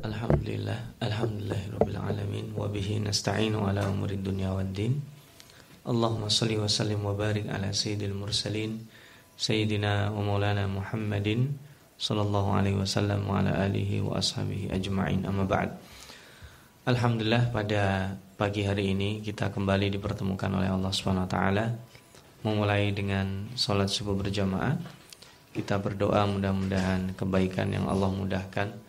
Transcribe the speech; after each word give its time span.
Alhamdulillah 0.00 0.96
Alhamdulillahirabbil 1.04 2.00
alamin 2.00 2.56
wa 2.56 2.64
bihi 2.72 3.04
nasta'inu 3.04 3.68
ala 3.68 3.84
umurid 3.84 4.24
dunya 4.24 4.48
waddin. 4.48 4.96
Allahumma 5.84 6.32
salli 6.32 6.56
wa 6.56 6.64
sallim 6.64 7.04
wa 7.04 7.12
barik 7.12 7.44
ala 7.52 7.68
sayyidil 7.68 8.16
mursalin 8.16 8.80
sayyidina 9.36 10.08
wa 10.08 10.24
maulana 10.24 10.64
Muhammadin 10.72 11.52
sallallahu 12.00 12.56
alaihi 12.56 12.80
wasallam 12.80 13.28
wa 13.28 13.44
ala 13.44 13.52
alihi 13.60 14.00
wa 14.00 14.16
ashabihi 14.16 14.72
ajma'in 14.72 15.28
amma 15.28 15.44
ba'd. 15.44 15.76
Alhamdulillah 16.88 17.52
pada 17.52 18.16
pagi 18.40 18.64
hari 18.64 18.96
ini 18.96 19.20
kita 19.20 19.52
kembali 19.52 19.92
dipertemukan 19.92 20.48
oleh 20.48 20.72
Allah 20.72 20.96
Subhanahu 20.96 21.28
wa 21.28 21.32
taala 21.32 21.76
memulai 22.40 22.88
dengan 22.96 23.52
salat 23.52 23.92
subuh 23.92 24.16
berjamaah. 24.16 24.80
Kita 25.52 25.76
berdoa 25.76 26.24
mudah-mudahan 26.24 27.12
kebaikan 27.20 27.68
yang 27.68 27.84
Allah 27.84 28.08
mudahkan 28.08 28.88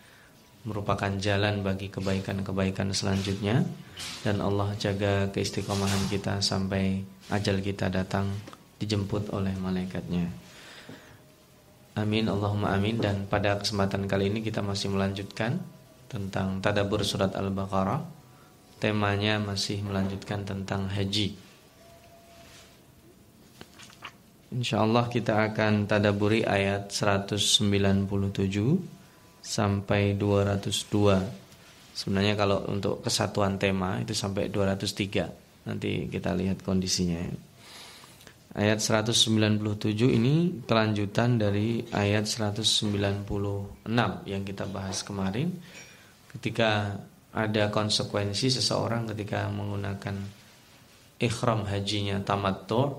merupakan 0.62 1.10
jalan 1.18 1.66
bagi 1.66 1.90
kebaikan-kebaikan 1.90 2.94
selanjutnya 2.94 3.66
dan 4.22 4.38
Allah 4.38 4.70
jaga 4.78 5.26
keistiqomahan 5.34 6.06
kita 6.06 6.38
sampai 6.38 7.02
ajal 7.34 7.58
kita 7.58 7.90
datang 7.90 8.30
dijemput 8.78 9.34
oleh 9.34 9.54
malaikatnya. 9.58 10.30
Amin 11.92 12.30
Allahumma 12.30 12.72
amin 12.72 12.96
dan 13.02 13.28
pada 13.28 13.58
kesempatan 13.60 14.08
kali 14.08 14.32
ini 14.32 14.40
kita 14.40 14.64
masih 14.64 14.88
melanjutkan 14.94 15.60
tentang 16.08 16.62
tadabur 16.64 17.04
surat 17.04 17.34
Al-Baqarah. 17.36 18.00
Temanya 18.80 19.38
masih 19.38 19.78
melanjutkan 19.86 20.42
tentang 20.42 20.90
haji. 20.90 21.38
Insya 24.50 24.82
Allah 24.82 25.06
kita 25.06 25.48
akan 25.52 25.86
tadaburi 25.86 26.42
ayat 26.42 26.90
197 26.90 27.62
sampai 29.42 30.14
202. 30.14 31.92
Sebenarnya 31.92 32.38
kalau 32.38 32.64
untuk 32.70 33.02
kesatuan 33.04 33.58
tema 33.58 34.00
itu 34.00 34.14
sampai 34.14 34.48
203. 34.48 35.66
Nanti 35.68 36.08
kita 36.08 36.32
lihat 36.32 36.62
kondisinya. 36.62 37.20
Ayat 38.52 38.84
197 38.84 39.64
ini 40.12 40.64
kelanjutan 40.68 41.40
dari 41.40 41.82
ayat 41.88 42.28
196 42.28 43.24
yang 44.28 44.42
kita 44.44 44.68
bahas 44.68 45.00
kemarin 45.00 45.56
ketika 46.36 47.00
ada 47.32 47.72
konsekuensi 47.72 48.52
seseorang 48.52 49.08
ketika 49.08 49.48
menggunakan 49.48 50.20
ikhram 51.16 51.64
hajinya 51.64 52.20
tamattu 52.20 52.92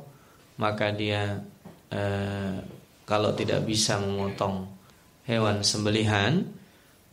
maka 0.57 0.89
dia 0.89 1.37
eh, 1.93 2.57
kalau 3.05 3.37
tidak 3.37 3.61
bisa 3.61 4.01
memotong 4.01 4.72
hewan 5.27 5.63
sembelihan 5.63 6.43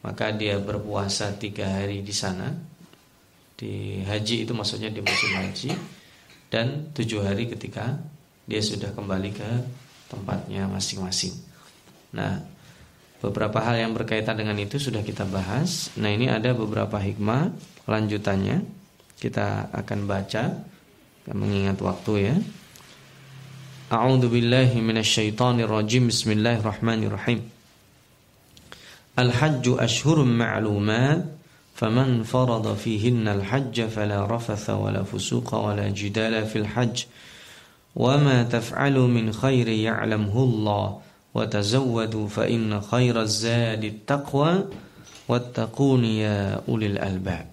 maka 0.01 0.33
dia 0.33 0.57
berpuasa 0.59 1.37
tiga 1.37 1.69
hari 1.69 2.01
di 2.01 2.15
sana 2.15 2.51
di 3.61 4.01
haji 4.01 4.49
itu 4.49 4.53
maksudnya 4.57 4.89
di 4.89 5.05
musim 5.05 5.31
haji 5.37 5.71
dan 6.49 6.91
tujuh 6.97 7.21
hari 7.21 7.47
ketika 7.47 8.01
dia 8.51 8.59
sudah 8.59 8.91
kembali 8.91 9.31
ke 9.31 9.51
tempatnya 10.11 10.67
masing-masing. 10.67 11.31
Nah, 12.11 12.43
beberapa 13.23 13.63
hal 13.63 13.79
yang 13.79 13.93
berkaitan 13.95 14.35
dengan 14.35 14.59
itu 14.59 14.83
sudah 14.83 15.07
kita 15.07 15.23
bahas. 15.23 15.95
Nah, 15.95 16.11
ini 16.11 16.27
ada 16.27 16.51
beberapa 16.51 16.99
hikmah 16.99 17.55
lanjutannya. 17.87 18.67
Kita 19.21 19.71
akan 19.71 19.99
baca 20.11 20.51
mengingat 21.31 21.79
waktu 21.79 22.13
ya. 22.19 22.35
A'udzu 23.95 24.27
billahi 24.27 24.83
minasyaitonir 24.83 25.71
rajim. 25.71 26.11
Bismillahirrahmanirrahim. 26.11 27.60
الحج 29.19 29.65
أشهر 29.69 30.25
معلومات 30.25 31.25
فمن 31.75 32.23
فرض 32.23 32.77
فيهن 32.77 33.29
الحج 33.29 33.77
فلا 33.89 34.27
رفث 34.27 34.71
ولا 34.71 35.03
فسوق 35.03 35.55
ولا 35.55 35.89
جدال 35.89 36.47
في 36.47 36.59
الحج 36.59 37.05
وما 37.97 38.43
تفعل 38.43 38.97
من 38.99 39.33
خير 39.33 39.69
يعلمه 39.69 40.37
الله 40.45 41.01
وتزودوا 41.35 42.29
فإن 42.29 42.81
خير 42.81 43.23
الزاد 43.23 43.85
التقوى 43.85 44.65
واتقون 45.29 46.05
يا 46.05 46.61
أولي 46.69 46.87
الألباب 46.87 47.47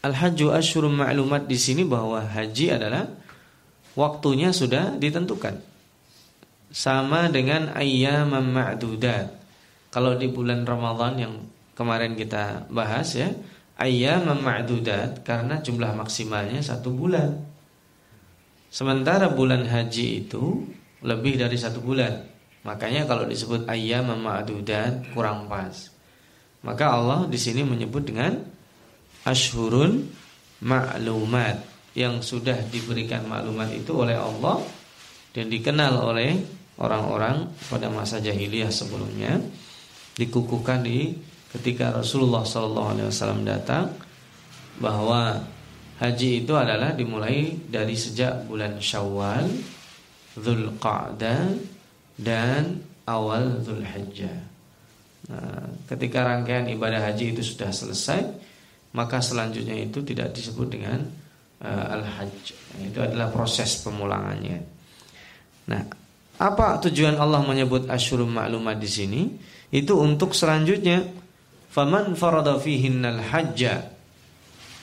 Al-Hajju 0.00 0.48
Ashurun 0.48 0.96
Ma'lumat 0.96 1.44
di 1.44 1.60
sini 1.60 1.84
bahwa 1.84 2.24
haji 2.24 2.72
adalah 2.72 3.04
waktunya 3.92 4.48
sudah 4.48 4.96
ditentukan. 4.96 5.60
Sama 6.72 7.28
dengan 7.28 7.68
ayyam 7.76 8.32
ma'dudat. 8.32 9.39
Kalau 9.90 10.14
di 10.14 10.30
bulan 10.30 10.62
Ramadan 10.62 11.14
yang 11.18 11.34
kemarin 11.74 12.14
kita 12.14 12.70
bahas 12.70 13.18
ya, 13.18 13.30
ayyam 13.74 14.30
ma'dudat 14.30 15.26
karena 15.26 15.58
jumlah 15.58 15.98
maksimalnya 15.98 16.62
satu 16.62 16.94
bulan. 16.94 17.42
Sementara 18.70 19.34
bulan 19.34 19.66
haji 19.66 20.26
itu 20.26 20.62
lebih 21.02 21.34
dari 21.42 21.58
satu 21.58 21.82
bulan. 21.82 22.22
Makanya 22.62 23.08
kalau 23.10 23.26
disebut 23.26 23.66
ayyam 23.66 24.14
ma'dudat 24.14 25.10
kurang 25.10 25.50
pas. 25.50 25.90
Maka 26.62 26.84
Allah 26.92 27.26
di 27.26 27.40
sini 27.40 27.66
menyebut 27.66 28.06
dengan 28.06 28.36
ashurun 29.24 30.06
ma'lumat 30.62 31.56
yang 31.96 32.22
sudah 32.22 32.54
diberikan 32.70 33.26
maklumat 33.26 33.74
itu 33.74 33.90
oleh 33.96 34.14
Allah 34.14 34.62
dan 35.34 35.50
dikenal 35.50 36.14
oleh 36.14 36.38
orang-orang 36.78 37.50
pada 37.66 37.90
masa 37.90 38.22
jahiliyah 38.22 38.70
sebelumnya 38.70 39.40
dikukuhkan 40.18 40.82
di 40.82 41.14
ketika 41.50 41.94
Rasulullah 41.94 42.46
SAW 42.46 43.42
datang 43.42 43.90
bahwa 44.78 45.42
haji 46.00 46.46
itu 46.46 46.52
adalah 46.56 46.96
dimulai 46.96 47.52
dari 47.68 47.92
sejak 47.98 48.48
bulan 48.48 48.80
Syawal, 48.80 49.44
Dzulqa'dah 50.38 51.42
dan 52.16 52.80
awal 53.04 53.60
Dzulhijjah. 53.60 54.38
Nah, 55.30 55.66
ketika 55.86 56.24
rangkaian 56.26 56.66
ibadah 56.72 57.12
haji 57.12 57.36
itu 57.36 57.42
sudah 57.44 57.70
selesai, 57.70 58.24
maka 58.96 59.22
selanjutnya 59.22 59.78
itu 59.78 60.02
tidak 60.02 60.34
disebut 60.34 60.66
dengan 60.70 60.98
uh, 61.62 61.94
al-hajj. 61.94 62.56
Itu 62.82 62.98
adalah 63.04 63.30
proses 63.30 63.78
pemulangannya. 63.84 64.58
Nah, 65.70 65.82
apa 66.40 66.80
tujuan 66.88 67.20
Allah 67.20 67.44
menyebut 67.44 67.86
asyurum 67.86 68.32
maklumat 68.32 68.80
di 68.80 68.90
sini? 68.90 69.22
Itu 69.70 69.94
untuk 69.98 70.34
selanjutnya. 70.34 71.06
Faman 71.70 72.18
farada 72.18 72.58
fihinnal 72.58 73.22
hajja. 73.22 73.94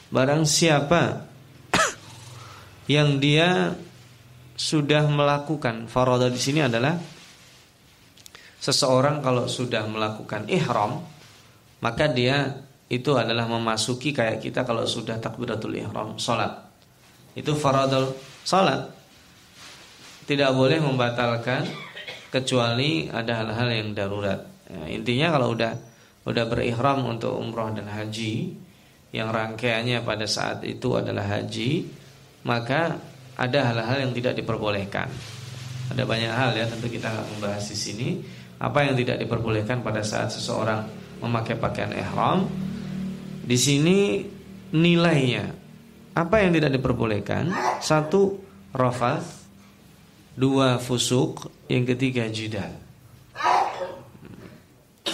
Barang 0.08 0.48
siapa 0.48 1.28
yang 2.96 3.20
dia 3.20 3.75
sudah 4.56 5.03
melakukan. 5.12 5.92
Farada 5.92 6.31
di 6.31 6.40
sini 6.40 6.64
adalah 6.64 6.96
seseorang 8.58 9.22
kalau 9.22 9.46
sudah 9.46 9.86
melakukan 9.86 10.50
ihram 10.50 11.06
maka 11.80 12.09
dia 12.09 12.66
itu 12.90 13.14
adalah 13.14 13.46
memasuki 13.46 14.09
kayak 14.16 14.42
kita 14.42 14.66
kalau 14.66 14.88
sudah 14.88 15.22
takbiratul 15.22 15.78
ihram 15.78 16.18
salat 16.18 16.66
itu 17.38 17.54
faradul 17.54 18.18
salat 18.42 18.90
tidak 20.25 20.52
boleh 20.58 20.81
membatalkan 20.81 21.69
kecuali 22.34 23.08
ada 23.08 23.46
hal-hal 23.46 23.69
yang 23.72 23.90
darurat 23.94 24.56
Ya, 24.67 24.83
intinya 24.91 25.28
kalau 25.39 25.55
udah 25.55 25.73
udah 26.28 26.44
berihram 26.51 27.07
untuk 27.07 27.39
umroh 27.39 27.72
dan 27.72 27.88
haji 27.88 28.51
yang 29.16 29.31
rangkaiannya 29.31 30.03
pada 30.03 30.27
saat 30.27 30.68
itu 30.68 31.00
adalah 31.00 31.24
haji, 31.24 31.88
maka 32.44 33.00
ada 33.39 33.59
hal-hal 33.71 34.03
yang 34.03 34.12
tidak 34.12 34.36
diperbolehkan. 34.36 35.07
Ada 35.88 36.03
banyak 36.03 36.33
hal 36.33 36.51
ya, 36.51 36.68
tentu 36.68 36.92
kita 36.92 37.07
membahas 37.07 37.63
di 37.63 37.77
sini 37.80 38.07
apa 38.59 38.83
yang 38.83 39.00
tidak 39.00 39.24
diperbolehkan 39.24 39.80
pada 39.80 40.03
saat 40.03 40.36
seseorang 40.36 40.83
memakai 41.24 41.56
pakaian 41.56 41.95
ihram. 41.95 42.51
Di 43.47 43.56
sini 43.56 44.27
nilainya 44.75 45.47
apa 46.12 46.44
yang 46.44 46.51
tidak 46.51 46.75
diperbolehkan? 46.75 47.47
Satu 47.80 48.36
rafath, 48.75 49.47
dua 50.36 50.75
fusuk, 50.75 51.47
yang 51.71 51.88
ketiga 51.88 52.27
jidal 52.27 52.87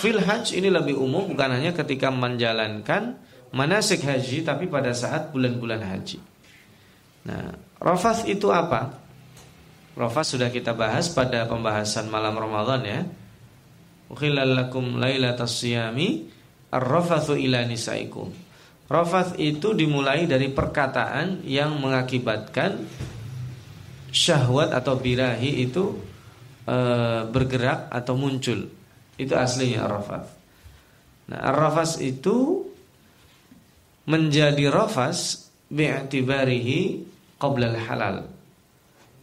fil 0.04 0.20
hajj 0.20 0.60
ini 0.60 0.68
lebih 0.68 1.00
umum 1.00 1.32
bukan 1.32 1.56
hanya 1.56 1.72
ketika 1.72 2.12
menjalankan 2.12 3.16
manasik 3.56 4.04
haji 4.04 4.44
tapi 4.44 4.68
pada 4.68 4.92
saat 4.92 5.32
bulan-bulan 5.32 5.80
haji. 5.80 6.20
Nah, 7.24 7.56
rafas 7.80 8.28
itu 8.28 8.52
apa? 8.52 9.00
Rafas 9.96 10.36
sudah 10.36 10.52
kita 10.52 10.76
bahas 10.76 11.08
pada 11.08 11.48
pembahasan 11.48 12.12
malam 12.12 12.36
Ramadan 12.36 12.84
ya. 12.84 13.02
Ukhilalakum 14.12 15.00
lailatas 15.00 15.64
siyami 15.64 16.28
ar-rafathu 16.68 17.40
ila 17.40 17.64
nisaikum. 17.64 18.28
Rafas 18.92 19.40
itu 19.40 19.72
dimulai 19.72 20.28
dari 20.28 20.52
perkataan 20.52 21.48
yang 21.48 21.80
mengakibatkan 21.80 22.76
syahwat 24.12 24.76
atau 24.76 25.00
birahi 25.00 25.64
itu 25.64 25.96
e, 26.68 26.78
bergerak 27.32 27.88
atau 27.90 28.14
muncul 28.20 28.83
itu 29.24 29.34
aslinya 29.34 29.88
Arafat. 29.88 30.44
Nah, 31.32 31.40
ar-rafas 31.40 32.04
itu 32.04 32.68
menjadi 34.04 34.68
rafas 34.68 35.48
bi'tibarihi 35.72 37.08
qabla 37.40 37.72
halal. 37.88 38.28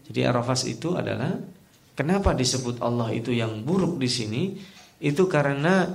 Jadi 0.09 0.21
ar-rafas 0.25 0.65
itu 0.65 0.97
adalah 0.97 1.37
kenapa 1.93 2.33
disebut 2.33 2.81
Allah 2.81 3.13
itu 3.13 3.31
yang 3.37 3.61
buruk 3.61 4.01
di 4.01 4.09
sini? 4.09 4.43
Itu 5.01 5.29
karena 5.29 5.89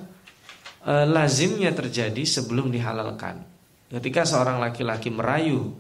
e, 0.86 0.94
lazimnya 1.10 1.74
terjadi 1.74 2.22
sebelum 2.22 2.70
dihalalkan. 2.70 3.42
Ketika 3.90 4.26
seorang 4.26 4.62
laki-laki 4.62 5.10
merayu 5.10 5.74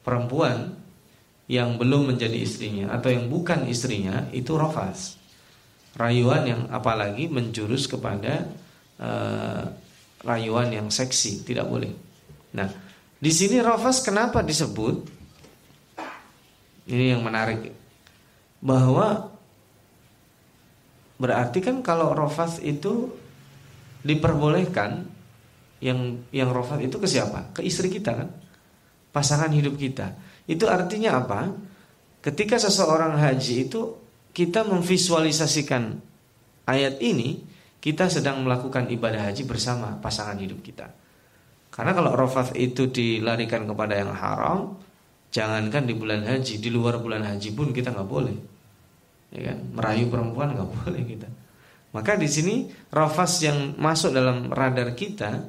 perempuan 0.00 0.76
yang 1.46 1.78
belum 1.78 2.16
menjadi 2.16 2.36
istrinya 2.36 2.96
atau 2.96 3.12
yang 3.12 3.30
bukan 3.30 3.68
istrinya 3.70 4.26
itu 4.34 4.56
rafas. 4.58 5.14
Rayuan 5.96 6.44
yang 6.44 6.62
apalagi 6.68 7.32
menjurus 7.32 7.88
kepada 7.88 8.44
e, 9.00 9.10
rayuan 10.20 10.68
yang 10.68 10.88
seksi, 10.92 11.40
tidak 11.40 11.64
boleh. 11.64 11.88
Nah, 12.52 12.68
di 13.16 13.32
sini 13.32 13.64
rafas 13.64 14.04
kenapa 14.04 14.44
disebut? 14.44 15.08
Ini 16.86 17.16
yang 17.16 17.24
menarik 17.24 17.72
bahwa 18.60 19.32
berarti 21.16 21.58
kan 21.64 21.80
kalau 21.80 22.12
rafas 22.12 22.60
itu 22.60 23.10
diperbolehkan 24.04 25.08
yang 25.80 26.22
yang 26.30 26.52
rafat 26.52 26.84
itu 26.86 26.96
ke 27.00 27.08
siapa? 27.08 27.56
Ke 27.56 27.64
istri 27.64 27.88
kita 27.88 28.12
kan? 28.14 28.28
Pasangan 29.10 29.48
hidup 29.50 29.80
kita. 29.80 30.12
Itu 30.44 30.68
artinya 30.68 31.24
apa? 31.24 31.50
Ketika 32.22 32.60
seseorang 32.60 33.18
haji 33.18 33.66
itu 33.66 34.05
kita 34.36 34.68
memvisualisasikan 34.68 35.96
ayat 36.68 37.00
ini, 37.00 37.40
kita 37.80 38.12
sedang 38.12 38.44
melakukan 38.44 38.84
ibadah 38.92 39.32
haji 39.32 39.48
bersama 39.48 39.96
pasangan 39.96 40.36
hidup 40.36 40.60
kita. 40.60 40.92
Karena 41.72 41.96
kalau 41.96 42.12
rafat 42.12 42.52
itu 42.52 42.92
dilarikan 42.92 43.64
kepada 43.64 43.96
yang 43.96 44.12
haram, 44.12 44.76
jangankan 45.32 45.88
di 45.88 45.96
bulan 45.96 46.28
haji, 46.28 46.60
di 46.60 46.68
luar 46.68 47.00
bulan 47.00 47.24
haji 47.24 47.48
pun 47.56 47.72
kita 47.72 47.96
nggak 47.96 48.10
boleh. 48.12 48.36
Ya 49.32 49.40
kan? 49.52 49.58
Merayu 49.72 50.12
perempuan 50.12 50.52
nggak 50.52 50.68
boleh 50.84 51.02
kita. 51.08 51.28
Maka 51.96 52.20
di 52.20 52.28
sini 52.28 52.68
rafas 52.92 53.40
yang 53.40 53.72
masuk 53.80 54.12
dalam 54.12 54.52
radar 54.52 54.92
kita 54.92 55.48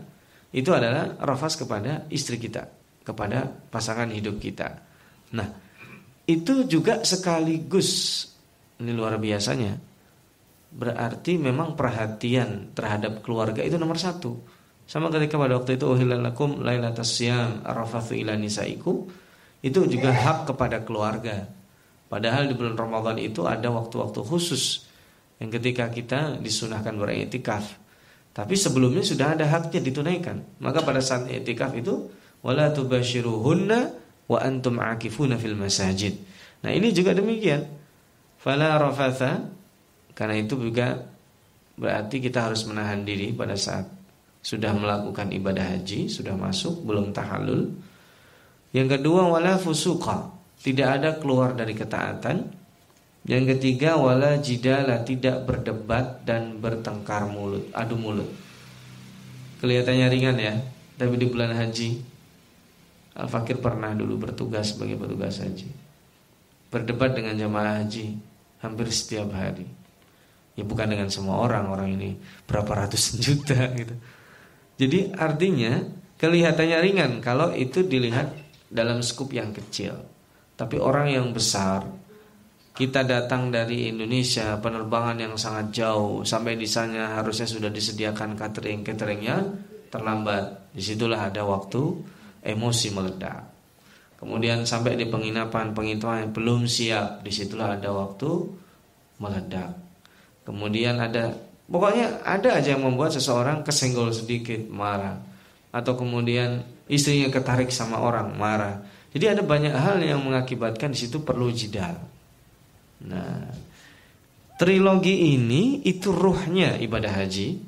itu 0.56 0.72
adalah 0.72 1.20
rafas 1.20 1.60
kepada 1.60 2.08
istri 2.08 2.40
kita, 2.40 2.72
kepada 3.04 3.52
pasangan 3.68 4.08
hidup 4.16 4.40
kita. 4.40 4.80
Nah, 5.36 5.52
itu 6.24 6.64
juga 6.64 7.04
sekaligus 7.04 8.24
ini 8.82 8.92
luar 8.94 9.18
biasanya. 9.18 9.78
Berarti 10.68 11.40
memang 11.40 11.74
perhatian 11.74 12.76
terhadap 12.76 13.24
keluarga 13.24 13.64
itu 13.64 13.80
nomor 13.80 13.98
satu. 13.98 14.38
Sama 14.88 15.12
ketika 15.12 15.36
pada 15.36 15.60
waktu 15.60 15.76
itu 15.76 15.86
uhilalakum 15.88 16.64
lailatas 16.64 17.20
arafathu 17.66 18.16
ila 18.16 18.40
itu 19.64 19.80
juga 19.90 20.10
hak 20.14 20.54
kepada 20.54 20.86
keluarga. 20.86 21.50
Padahal 22.08 22.48
di 22.48 22.56
bulan 22.56 22.80
Ramadan 22.80 23.20
itu 23.20 23.44
ada 23.44 23.68
waktu-waktu 23.68 24.24
khusus 24.24 24.88
yang 25.44 25.52
ketika 25.52 25.92
kita 25.92 26.40
disunahkan 26.40 26.96
beriktikaf. 26.96 27.76
Tapi 28.32 28.54
sebelumnya 28.54 29.04
sudah 29.04 29.34
ada 29.36 29.50
haknya 29.50 29.82
ditunaikan. 29.82 30.62
Maka 30.64 30.86
pada 30.86 31.02
saat 31.04 31.28
iktikaf 31.28 31.74
itu 31.76 32.08
wala 32.46 32.72
tubashiruhunna 32.72 33.80
wa 34.30 34.40
antum 34.40 34.78
akifuna 34.78 35.36
fil 35.36 35.58
masajid. 35.58 36.16
Nah, 36.64 36.72
ini 36.72 36.94
juga 36.96 37.18
demikian. 37.18 37.66
Fala 38.38 38.78
rafatha 38.78 39.50
karena 40.14 40.36
itu 40.38 40.58
juga 40.58 41.06
berarti 41.78 42.22
kita 42.22 42.50
harus 42.50 42.66
menahan 42.66 43.06
diri 43.06 43.34
pada 43.34 43.54
saat 43.54 43.86
sudah 44.42 44.72
melakukan 44.72 45.30
ibadah 45.34 45.76
haji, 45.76 46.08
sudah 46.08 46.34
masuk 46.38 46.86
belum 46.88 47.12
tahallul. 47.12 47.74
Yang 48.72 48.98
kedua 48.98 49.28
wala 49.28 49.60
fusuqa, 49.60 50.32
tidak 50.64 51.02
ada 51.02 51.10
keluar 51.20 51.54
dari 51.58 51.76
ketaatan 51.76 52.58
yang 53.28 53.44
ketiga 53.44 54.00
wala 54.00 54.40
jidala 54.40 55.04
tidak 55.04 55.44
berdebat 55.44 56.24
dan 56.24 56.64
bertengkar 56.64 57.28
mulut, 57.28 57.68
adu 57.76 58.00
mulut. 58.00 58.32
Kelihatannya 59.60 60.08
ringan 60.08 60.38
ya, 60.40 60.56
tapi 60.96 61.20
di 61.20 61.28
bulan 61.28 61.52
haji 61.52 62.16
Al 63.20 63.28
Fakir 63.28 63.60
pernah 63.60 63.92
dulu 63.92 64.30
bertugas 64.30 64.72
sebagai 64.72 64.96
petugas 64.96 65.44
haji. 65.44 65.68
Berdebat 66.68 67.16
dengan 67.16 67.40
jamaah 67.40 67.84
haji 67.84 68.18
hampir 68.60 68.88
setiap 68.92 69.32
hari. 69.32 69.68
Ya 70.58 70.66
bukan 70.66 70.90
dengan 70.90 71.08
semua 71.14 71.40
orang, 71.40 71.70
orang 71.70 71.94
ini 71.94 72.18
berapa 72.50 72.86
ratus 72.86 73.16
juta 73.24 73.58
gitu. 73.78 73.96
Jadi 74.78 75.14
artinya 75.14 75.82
kelihatannya 76.18 76.78
ringan 76.82 77.12
kalau 77.22 77.54
itu 77.54 77.86
dilihat 77.86 78.34
dalam 78.70 79.00
skup 79.00 79.32
yang 79.34 79.54
kecil. 79.54 79.96
Tapi 80.58 80.82
orang 80.82 81.14
yang 81.14 81.30
besar 81.32 81.86
kita 82.78 83.02
datang 83.02 83.50
dari 83.50 83.90
Indonesia 83.90 84.54
penerbangan 84.62 85.18
yang 85.18 85.34
sangat 85.34 85.74
jauh 85.74 86.22
sampai 86.22 86.54
di 86.54 86.70
sana 86.70 87.18
harusnya 87.18 87.50
sudah 87.50 87.74
disediakan 87.74 88.38
catering 88.38 88.86
cateringnya 88.86 89.42
terlambat 89.90 90.70
di 90.78 90.86
situlah 90.86 91.26
ada 91.26 91.42
waktu 91.42 91.82
emosi 92.46 92.88
meledak 92.94 93.47
kemudian 94.18 94.66
sampai 94.66 94.98
di 94.98 95.06
penginapan 95.08 95.72
penginapan 95.72 96.28
yang 96.28 96.32
belum 96.34 96.62
siap 96.66 97.24
di 97.24 97.32
situlah 97.32 97.78
ada 97.78 97.90
waktu 97.94 98.30
meledak. 99.22 99.74
Kemudian 100.44 101.00
ada 101.00 101.34
pokoknya 101.70 102.26
ada 102.26 102.60
aja 102.60 102.76
yang 102.78 102.84
membuat 102.86 103.14
seseorang 103.16 103.64
kesenggol 103.64 104.14
sedikit 104.14 104.60
marah. 104.70 105.18
Atau 105.72 105.96
kemudian 106.00 106.66
istrinya 106.90 107.30
ketarik 107.30 107.70
sama 107.70 108.00
orang 108.02 108.34
marah. 108.34 108.82
Jadi 109.12 109.26
ada 109.38 109.42
banyak 109.44 109.74
hal 109.74 110.02
yang 110.04 110.22
mengakibatkan 110.24 110.94
di 110.94 111.00
situ 111.06 111.24
perlu 111.24 111.50
jidal 111.52 111.98
Nah, 113.06 113.54
trilogi 114.58 115.38
ini 115.38 115.86
itu 115.86 116.10
ruhnya 116.10 116.82
ibadah 116.82 117.14
haji. 117.14 117.62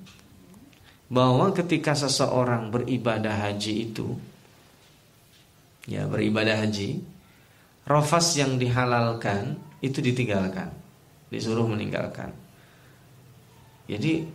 Bahwa 1.09 1.49
ketika 1.53 1.97
seseorang 1.97 2.69
beribadah 2.69 3.49
haji 3.49 3.89
itu 3.89 4.13
ya 5.89 6.05
beribadah 6.05 6.61
haji 6.61 7.01
rofas 7.89 8.37
yang 8.37 8.61
dihalalkan 8.61 9.57
itu 9.81 9.97
ditinggalkan 9.99 10.69
disuruh 11.33 11.65
meninggalkan. 11.65 12.29
Jadi 13.89 14.29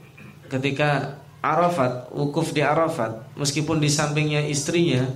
ketika 0.50 1.23
Arafat 1.44 2.11
wukuf 2.11 2.50
di 2.50 2.64
Arafat 2.64 3.30
meskipun 3.38 3.78
di 3.78 3.87
sampingnya 3.87 4.42
istrinya 4.49 5.06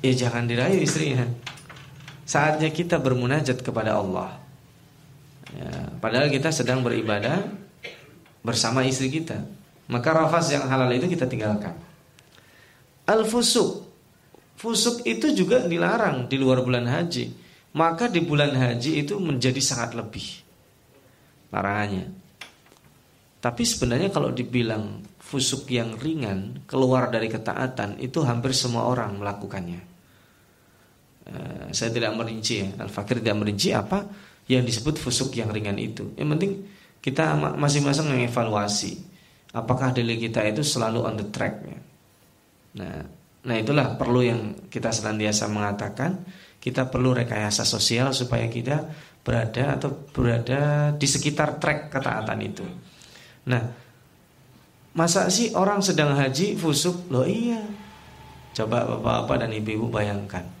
ya 0.00 0.12
jangan 0.16 0.48
dirayu 0.48 0.80
istrinya. 0.80 1.28
Saatnya 2.28 2.68
kita 2.68 3.00
bermunajat 3.00 3.64
kepada 3.64 3.96
Allah. 3.96 4.36
Ya, 5.48 5.88
Padahal 5.96 6.28
kita 6.28 6.52
sedang 6.52 6.84
beribadah 6.84 7.40
Bersama 8.44 8.86
istri 8.86 9.10
kita. 9.12 9.44
Maka 9.88 10.14
rafas 10.14 10.52
yang 10.52 10.64
halal 10.68 10.88
itu 10.94 11.08
kita 11.10 11.26
tinggalkan. 11.26 11.74
Al-fusuk. 13.08 13.28
Fusuk 13.44 13.87
itu 15.06 15.26
juga 15.34 15.64
dilarang 15.64 16.26
di 16.26 16.36
luar 16.36 16.60
bulan 16.66 16.86
haji 16.86 17.30
Maka 17.78 18.10
di 18.10 18.20
bulan 18.24 18.52
haji 18.52 19.06
itu 19.06 19.14
menjadi 19.22 19.60
sangat 19.62 19.94
lebih 19.94 20.26
Larangannya 21.54 22.10
Tapi 23.38 23.62
sebenarnya 23.62 24.10
kalau 24.10 24.34
dibilang 24.34 25.06
Fusuk 25.22 25.70
yang 25.70 25.94
ringan 25.94 26.66
Keluar 26.66 27.12
dari 27.12 27.30
ketaatan 27.30 28.02
Itu 28.02 28.26
hampir 28.26 28.50
semua 28.50 28.90
orang 28.90 29.20
melakukannya 29.22 29.80
uh, 31.30 31.66
Saya 31.70 31.94
tidak 31.94 32.18
merinci 32.18 32.66
ya 32.66 32.68
Al-Fakir 32.82 33.22
tidak 33.22 33.36
merinci 33.38 33.70
apa 33.70 34.04
yang 34.48 34.64
disebut 34.64 34.96
fusuk 34.96 35.36
yang 35.36 35.52
ringan 35.52 35.76
itu. 35.76 36.16
Yang 36.16 36.28
penting 36.34 36.52
kita 37.04 37.36
masing-masing 37.36 38.08
mengevaluasi 38.08 38.92
apakah 39.52 39.92
diri 39.92 40.16
kita 40.16 40.42
itu 40.48 40.64
selalu 40.64 41.04
on 41.04 41.14
the 41.20 41.26
track. 41.28 41.54
Nah, 42.74 43.04
nah 43.46 43.54
itulah 43.54 43.94
perlu 43.94 44.20
yang 44.24 44.40
kita 44.66 44.90
senantiasa 44.90 45.46
mengatakan 45.46 46.26
kita 46.58 46.90
perlu 46.90 47.14
rekayasa 47.14 47.62
sosial 47.62 48.10
supaya 48.10 48.50
kita 48.50 48.90
berada 49.22 49.78
atau 49.78 49.94
berada 50.10 50.90
di 50.96 51.06
sekitar 51.06 51.62
track 51.62 51.92
ketaatan 51.94 52.40
itu. 52.42 52.66
Nah, 53.46 53.62
masa 54.98 55.30
sih 55.30 55.54
orang 55.54 55.78
sedang 55.84 56.18
haji 56.18 56.58
fusuk? 56.58 57.06
Loh 57.14 57.24
iya. 57.24 57.62
Coba 58.58 58.82
bapak-bapak 58.82 59.46
dan 59.46 59.54
ibu-ibu 59.54 59.86
bayangkan 59.86 60.58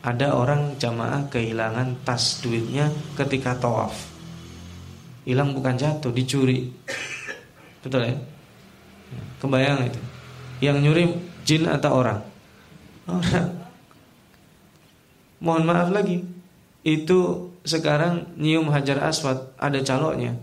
ada 0.00 0.32
orang 0.32 0.80
jamaah 0.80 1.28
kehilangan 1.28 2.00
tas 2.08 2.40
duitnya 2.40 2.88
ketika 3.20 3.52
tawaf. 3.60 3.92
Hilang 5.28 5.52
bukan 5.52 5.76
jatuh, 5.76 6.08
dicuri. 6.08 6.72
Betul 7.84 8.08
ya? 8.08 8.16
Kebayang 9.44 9.84
itu. 9.84 10.00
Yang 10.64 10.76
nyuri 10.80 11.04
jin 11.44 11.68
atau 11.68 11.90
orang? 12.00 12.20
Orang. 13.08 13.48
Mohon 15.40 15.64
maaf 15.64 15.88
lagi. 15.90 16.22
Itu 16.84 17.50
sekarang 17.64 18.36
nyium 18.40 18.68
hajar 18.72 19.00
aswad 19.04 19.52
ada 19.56 19.80
caloknya. 19.80 20.36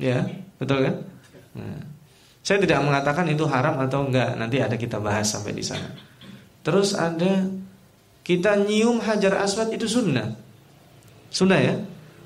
Ya, 0.00 0.24
betul 0.56 0.80
kan? 0.80 0.96
Nah, 1.52 1.80
saya 2.40 2.56
tidak 2.56 2.80
mengatakan 2.80 3.28
itu 3.28 3.44
haram 3.44 3.76
atau 3.84 4.08
enggak, 4.08 4.32
nanti 4.40 4.56
ada 4.56 4.80
kita 4.80 4.96
bahas 4.96 5.28
sampai 5.28 5.52
di 5.52 5.60
sana. 5.60 5.92
Terus 6.64 6.96
ada 6.96 7.44
kita 8.24 8.56
nyium 8.64 9.00
hajar 9.04 9.36
aswad 9.44 9.68
itu 9.72 9.84
sunnah. 9.84 10.32
Sunnah 11.28 11.60
ya. 11.60 11.74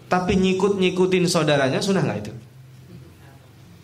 Tapi 0.07 0.39
nyikut-nyikutin 0.39 1.27
saudaranya 1.27 1.83
sunnah 1.83 2.07
nggak 2.07 2.21
itu? 2.23 2.33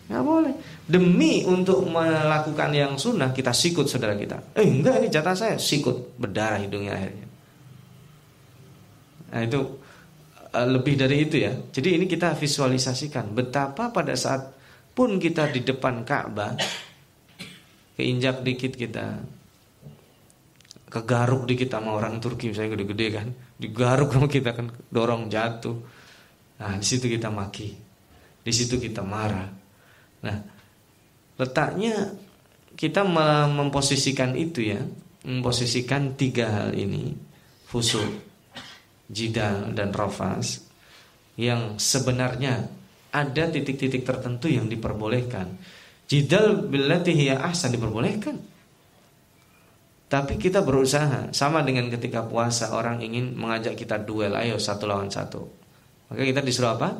Nggak 0.07 0.23
boleh. 0.23 0.53
Demi 0.91 1.47
untuk 1.47 1.87
melakukan 1.87 2.75
yang 2.75 2.99
sunnah 2.99 3.31
kita 3.31 3.55
sikut 3.55 3.87
saudara 3.87 4.11
kita. 4.19 4.51
Eh 4.59 4.67
enggak 4.67 4.99
ini 4.99 5.07
jatah 5.07 5.35
saya 5.35 5.55
sikut 5.55 6.19
berdarah 6.19 6.59
hidungnya 6.59 6.99
akhirnya. 6.99 7.27
Nah 9.31 9.41
itu 9.47 9.59
uh, 10.51 10.67
lebih 10.67 10.99
dari 10.99 11.23
itu 11.23 11.39
ya. 11.39 11.55
Jadi 11.55 11.95
ini 11.95 12.05
kita 12.11 12.35
visualisasikan 12.35 13.31
betapa 13.31 13.95
pada 13.95 14.11
saat 14.19 14.51
pun 14.91 15.15
kita 15.15 15.47
di 15.47 15.63
depan 15.63 16.03
Ka'bah 16.03 16.59
keinjak 17.95 18.43
dikit 18.43 18.75
kita 18.75 19.23
kegaruk 20.91 21.47
dikit 21.47 21.71
sama 21.71 21.95
orang 21.95 22.19
Turki 22.19 22.51
misalnya 22.51 22.75
gede-gede 22.75 23.07
kan 23.15 23.27
digaruk 23.55 24.11
sama 24.11 24.27
kita 24.27 24.51
kan 24.51 24.67
dorong 24.91 25.31
jatuh 25.31 25.79
nah 26.59 26.75
di 26.75 26.85
situ 26.85 27.07
kita 27.07 27.31
maki 27.31 27.69
di 28.43 28.51
situ 28.51 28.75
kita 28.75 28.99
marah 28.99 29.47
nah 30.25 30.37
letaknya 31.41 32.13
kita 32.77 33.01
memposisikan 33.49 34.37
itu 34.37 34.69
ya 34.69 34.81
memposisikan 35.25 36.13
tiga 36.13 36.53
hal 36.53 36.77
ini 36.77 37.17
fusuk 37.65 38.05
jidal 39.09 39.73
dan 39.73 39.89
rofas 39.89 40.61
yang 41.41 41.81
sebenarnya 41.81 42.69
ada 43.11 43.43
titik-titik 43.49 44.05
tertentu 44.05 44.53
yang 44.53 44.69
diperbolehkan 44.69 45.57
jidal 46.05 46.69
billati 46.69 47.17
hiya 47.17 47.41
ahsan 47.41 47.73
diperbolehkan 47.73 48.51
tapi 50.11 50.35
kita 50.35 50.59
berusaha 50.59 51.31
sama 51.31 51.63
dengan 51.63 51.87
ketika 51.87 52.27
puasa 52.27 52.75
orang 52.75 52.99
ingin 52.99 53.31
mengajak 53.31 53.79
kita 53.79 53.95
duel, 53.95 54.35
ayo 54.35 54.59
satu 54.59 54.83
lawan 54.83 55.07
satu. 55.07 55.39
Maka 56.11 56.27
kita 56.27 56.43
disuruh 56.43 56.75
apa? 56.75 56.99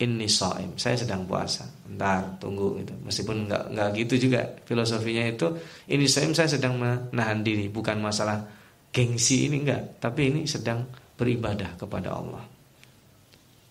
Ini 0.00 0.26
soim, 0.32 0.80
saya 0.80 0.96
sedang 0.96 1.28
puasa. 1.28 1.68
Bentar, 1.84 2.40
tunggu 2.40 2.80
gitu. 2.80 2.96
Meskipun 3.04 3.44
nggak 3.44 3.64
nggak 3.76 3.88
gitu 4.00 4.28
juga 4.28 4.48
filosofinya 4.64 5.28
itu. 5.28 5.52
Ini 5.92 6.04
soim 6.08 6.32
saya 6.32 6.48
sedang 6.48 6.80
menahan 6.80 7.44
diri, 7.44 7.68
bukan 7.68 8.00
masalah 8.00 8.40
gengsi 8.88 9.52
ini 9.52 9.60
enggak, 9.60 10.00
tapi 10.00 10.32
ini 10.32 10.48
sedang 10.48 10.88
beribadah 11.20 11.76
kepada 11.76 12.16
Allah. 12.16 12.40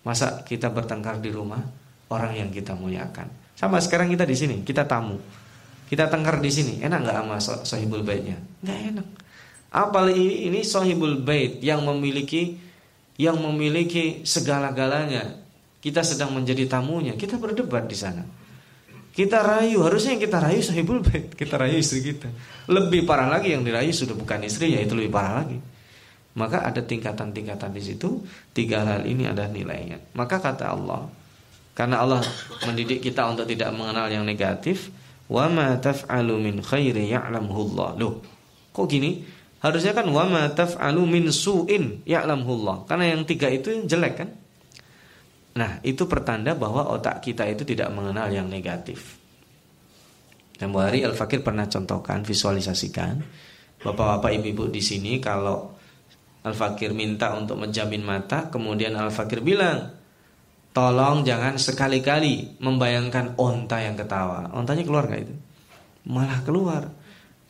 Masa 0.06 0.46
kita 0.46 0.70
bertengkar 0.70 1.18
di 1.18 1.34
rumah 1.34 1.60
orang 2.14 2.38
yang 2.38 2.50
kita 2.54 2.78
muliakan. 2.78 3.26
Sama 3.58 3.82
sekarang 3.82 4.08
kita 4.08 4.22
di 4.22 4.38
sini, 4.38 4.56
kita 4.62 4.86
tamu. 4.86 5.18
Kita 5.90 6.06
tengkar 6.06 6.38
di 6.38 6.48
sini, 6.54 6.78
enak 6.78 6.98
nggak 7.02 7.42
sama 7.42 7.66
sahibul 7.66 8.06
baitnya? 8.06 8.38
Nggak 8.62 8.78
enak. 8.94 9.06
Apalagi 9.70 10.46
ini 10.46 10.62
sahibul 10.62 11.18
bait 11.22 11.58
yang 11.62 11.82
memiliki 11.82 12.58
yang 13.20 13.36
memiliki 13.38 14.22
segala-galanya. 14.24 15.49
Kita 15.80 16.04
sedang 16.04 16.36
menjadi 16.36 16.68
tamunya, 16.68 17.16
kita 17.16 17.40
berdebat 17.40 17.88
di 17.88 17.96
sana. 17.96 18.20
Kita 19.10 19.42
rayu, 19.42 19.82
harusnya 19.82 20.14
yang 20.14 20.22
kita 20.22 20.38
rayu 20.38 20.60
sahibul 20.62 21.02
bait, 21.02 21.34
kita 21.34 21.58
rayu 21.58 21.82
istri 21.82 22.04
kita. 22.04 22.30
Lebih 22.70 23.08
parah 23.08 23.26
lagi 23.26 23.50
yang 23.56 23.66
dirayu 23.66 23.90
sudah 23.90 24.14
bukan 24.14 24.44
istri, 24.46 24.76
ya 24.76 24.80
itu 24.84 24.94
lebih 24.94 25.10
parah 25.10 25.42
lagi. 25.42 25.58
Maka 26.38 26.62
ada 26.62 26.78
tingkatan-tingkatan 26.78 27.74
di 27.74 27.82
situ. 27.82 28.22
Tiga 28.54 28.86
hal 28.86 29.02
ini 29.08 29.26
ada 29.26 29.50
nilainya. 29.50 29.98
Maka 30.14 30.38
kata 30.38 30.70
Allah, 30.70 31.10
karena 31.74 32.06
Allah 32.06 32.22
mendidik 32.68 33.02
kita 33.02 33.26
untuk 33.26 33.50
tidak 33.50 33.74
mengenal 33.74 34.06
yang 34.06 34.22
negatif, 34.22 34.94
wa 35.26 35.50
ma 35.50 35.74
taf'alu 35.74 36.38
min 36.38 36.62
khairi 36.62 37.10
ya'lamhu 37.10 37.58
Allah. 37.74 37.88
Loh, 37.98 38.14
kok 38.70 38.86
gini? 38.86 39.26
Harusnya 39.58 39.90
kan 39.90 40.06
wa 40.06 40.24
ma 40.30 40.46
taf'alu 40.54 41.02
min 41.02 41.34
su'in 41.34 42.06
ya'lamhu 42.06 42.50
Allah. 42.62 42.76
Karena 42.86 43.04
yang 43.10 43.26
tiga 43.26 43.50
itu 43.50 43.82
jelek 43.90 44.14
kan? 44.22 44.30
Nah, 45.56 45.82
itu 45.82 46.06
pertanda 46.06 46.54
bahwa 46.54 46.86
otak 46.94 47.24
kita 47.24 47.46
itu 47.50 47.66
tidak 47.66 47.90
mengenal 47.90 48.30
yang 48.30 48.46
negatif. 48.46 49.18
Dan 50.54 50.76
Hari 50.76 51.02
Al-Fakir 51.08 51.40
pernah 51.40 51.64
contohkan, 51.64 52.20
visualisasikan 52.20 53.24
Bapak-bapak 53.80 54.36
ibu-ibu 54.36 54.68
di 54.68 54.84
sini 54.84 55.16
kalau 55.16 55.72
Al-Fakir 56.44 56.92
minta 56.92 57.32
untuk 57.32 57.56
menjamin 57.56 58.04
mata, 58.04 58.52
kemudian 58.52 58.92
Al-Fakir 58.92 59.40
bilang, 59.40 59.96
Tolong 60.70 61.26
jangan 61.26 61.58
sekali-kali 61.58 62.62
membayangkan 62.62 63.34
onta 63.40 63.82
yang 63.82 63.98
ketawa. 63.98 64.54
Ontanya 64.54 64.86
keluar 64.86 65.10
nggak 65.10 65.22
itu? 65.26 65.34
Malah 66.06 66.40
keluar. 66.46 66.82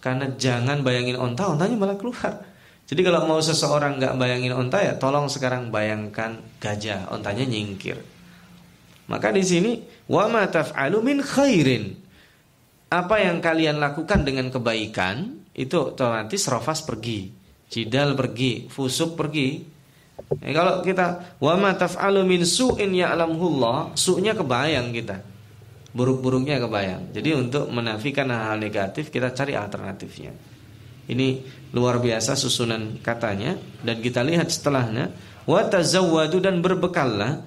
Karena 0.01 0.33
jangan 0.41 0.81
bayangin 0.81 1.21
onta, 1.21 1.53
ontanya 1.53 1.77
malah 1.77 1.99
keluar. 2.01 2.50
Jadi 2.91 3.07
kalau 3.07 3.23
mau 3.23 3.39
seseorang 3.39 4.03
nggak 4.03 4.19
bayangin 4.19 4.51
onta 4.51 4.83
ya, 4.83 4.99
tolong 4.99 5.31
sekarang 5.31 5.71
bayangkan 5.71 6.43
gajah, 6.59 7.07
ontanya 7.15 7.47
nyingkir. 7.47 8.03
Maka 9.07 9.31
di 9.31 9.47
sini 9.47 9.79
wa 10.11 10.27
ma 10.27 10.51
taf'alu 10.51 10.99
khairin. 11.23 11.95
Apa 12.91 13.23
yang 13.23 13.39
kalian 13.39 13.79
lakukan 13.79 14.27
dengan 14.27 14.51
kebaikan 14.51 15.47
itu 15.55 15.95
otomatis 15.95 16.43
rofas 16.51 16.83
pergi, 16.83 17.31
jidal 17.71 18.19
pergi, 18.19 18.67
fusuk 18.67 19.15
pergi, 19.15 19.79
Ya, 20.39 20.53
kalau 20.53 20.85
kita 20.85 21.37
wa 21.41 21.55
ma 21.57 21.73
taf'alu 21.75 22.23
min 22.29 22.45
su'in 22.45 22.93
ya'lamullah, 22.93 23.97
su'nya 23.97 24.37
kebayang 24.37 24.93
kita. 24.93 25.17
Buruk-buruknya 25.91 26.63
kebayang. 26.63 27.11
Jadi 27.11 27.35
untuk 27.35 27.67
menafikan 27.73 28.31
hal-hal 28.31 28.63
negatif 28.63 29.11
kita 29.11 29.35
cari 29.35 29.59
alternatifnya. 29.59 30.31
Ini 31.11 31.43
luar 31.75 31.99
biasa 31.99 32.39
susunan 32.39 33.03
katanya 33.03 33.59
dan 33.83 33.99
kita 33.99 34.23
lihat 34.23 34.47
setelahnya 34.47 35.11
wa 35.43 35.61
tazawwadu 35.67 36.39
dan 36.39 36.63
berbekallah. 36.63 37.43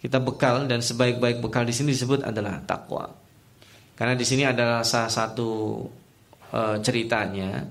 Kita 0.00 0.18
bekal 0.18 0.66
dan 0.66 0.82
sebaik-baik 0.82 1.38
bekal 1.38 1.62
di 1.62 1.70
sini 1.70 1.94
disebut 1.94 2.26
adalah 2.26 2.58
takwa. 2.66 3.06
Karena 3.94 4.18
di 4.18 4.26
sini 4.26 4.42
adalah 4.42 4.82
salah 4.82 5.12
satu 5.12 5.78
e, 6.50 6.60
ceritanya. 6.82 7.62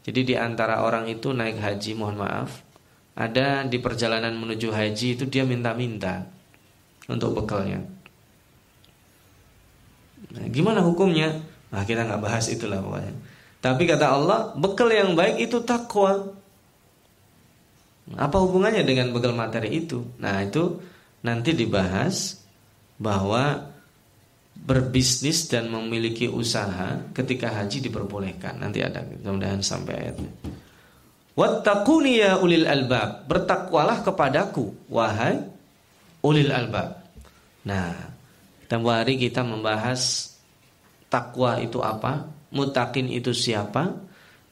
Jadi 0.00 0.32
di 0.32 0.34
antara 0.38 0.80
orang 0.80 1.04
itu 1.10 1.36
naik 1.36 1.60
haji, 1.60 1.92
mohon 1.92 2.16
maaf, 2.16 2.64
ada 3.12 3.66
di 3.68 3.76
perjalanan 3.76 4.32
menuju 4.32 4.72
haji 4.72 5.20
itu 5.20 5.28
dia 5.28 5.44
minta-minta 5.44 6.24
untuk 7.12 7.44
bekalnya. 7.44 7.84
Nah, 10.32 10.46
gimana 10.48 10.80
hukumnya? 10.80 11.44
Nah, 11.68 11.84
kita 11.84 12.08
nggak 12.08 12.22
bahas 12.24 12.48
itulah 12.48 12.80
pokoknya. 12.80 13.35
Tapi 13.66 13.82
kata 13.82 14.06
Allah, 14.06 14.54
bekal 14.54 14.94
yang 14.94 15.18
baik 15.18 15.50
itu 15.50 15.58
takwa. 15.66 16.22
Apa 18.14 18.38
hubungannya 18.38 18.86
dengan 18.86 19.10
bekal 19.10 19.34
materi 19.34 19.82
itu? 19.82 20.06
Nah, 20.22 20.38
itu 20.38 20.78
nanti 21.26 21.50
dibahas 21.50 22.38
bahwa 22.94 23.74
berbisnis 24.54 25.50
dan 25.50 25.66
memiliki 25.66 26.30
usaha 26.30 27.10
ketika 27.10 27.50
haji 27.58 27.90
diperbolehkan. 27.90 28.62
Nanti 28.62 28.86
ada 28.86 29.02
mudah-mudahan 29.02 29.58
sampai 29.66 29.94
ayatnya. 29.98 30.30
Wattaquni 31.34 32.22
ya 32.22 32.38
ulil 32.38 32.70
albab. 32.70 33.26
Bertakwalah 33.26 34.06
kepadaku 34.06 34.86
wahai 34.86 35.42
ulil 36.22 36.54
albab. 36.54 37.02
Nah, 37.66 38.14
tempo 38.70 38.94
hari 38.94 39.18
kita 39.18 39.42
membahas 39.42 40.30
takwa 41.10 41.58
itu 41.58 41.82
apa, 41.82 42.35
mutakin 42.50 43.10
itu 43.10 43.30
siapa, 43.34 43.96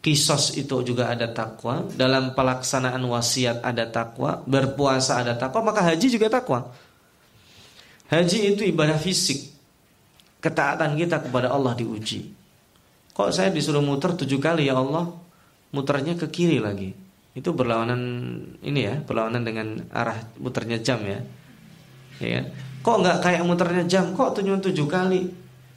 kisos 0.01 0.55
itu 0.59 0.81
juga 0.83 1.11
ada 1.11 1.31
takwa, 1.31 1.87
dalam 1.95 2.35
pelaksanaan 2.35 3.03
wasiat 3.05 3.63
ada 3.63 3.87
takwa, 3.91 4.43
berpuasa 4.45 5.21
ada 5.23 5.35
takwa, 5.35 5.73
maka 5.73 5.83
haji 5.83 6.07
juga 6.09 6.31
takwa. 6.31 6.71
Haji 8.11 8.55
itu 8.55 8.63
ibadah 8.69 9.01
fisik. 9.01 9.53
Ketaatan 10.45 10.95
kita 11.01 11.25
kepada 11.25 11.49
Allah 11.49 11.73
diuji. 11.73 12.37
Kok 13.17 13.33
saya 13.33 13.49
disuruh 13.49 13.81
muter 13.81 14.13
tujuh 14.13 14.37
kali 14.37 14.69
ya 14.69 14.77
Allah? 14.77 15.25
muternya 15.75 16.15
ke 16.15 16.31
kiri 16.31 16.63
lagi. 16.63 16.95
Itu 17.35 17.51
berlawanan 17.51 18.01
ini 18.63 18.81
ya, 18.87 18.95
berlawanan 19.03 19.43
dengan 19.43 19.83
arah 19.91 20.23
muternya 20.39 20.79
jam 20.79 21.03
ya. 21.03 21.19
Ya? 22.23 22.47
Kok 22.87 22.97
nggak 23.03 23.19
kayak 23.27 23.43
muternya 23.43 23.83
jam? 23.91 24.15
Kok 24.15 24.39
tujuh 24.39 24.63
tujuh 24.63 24.87
kali? 24.87 25.27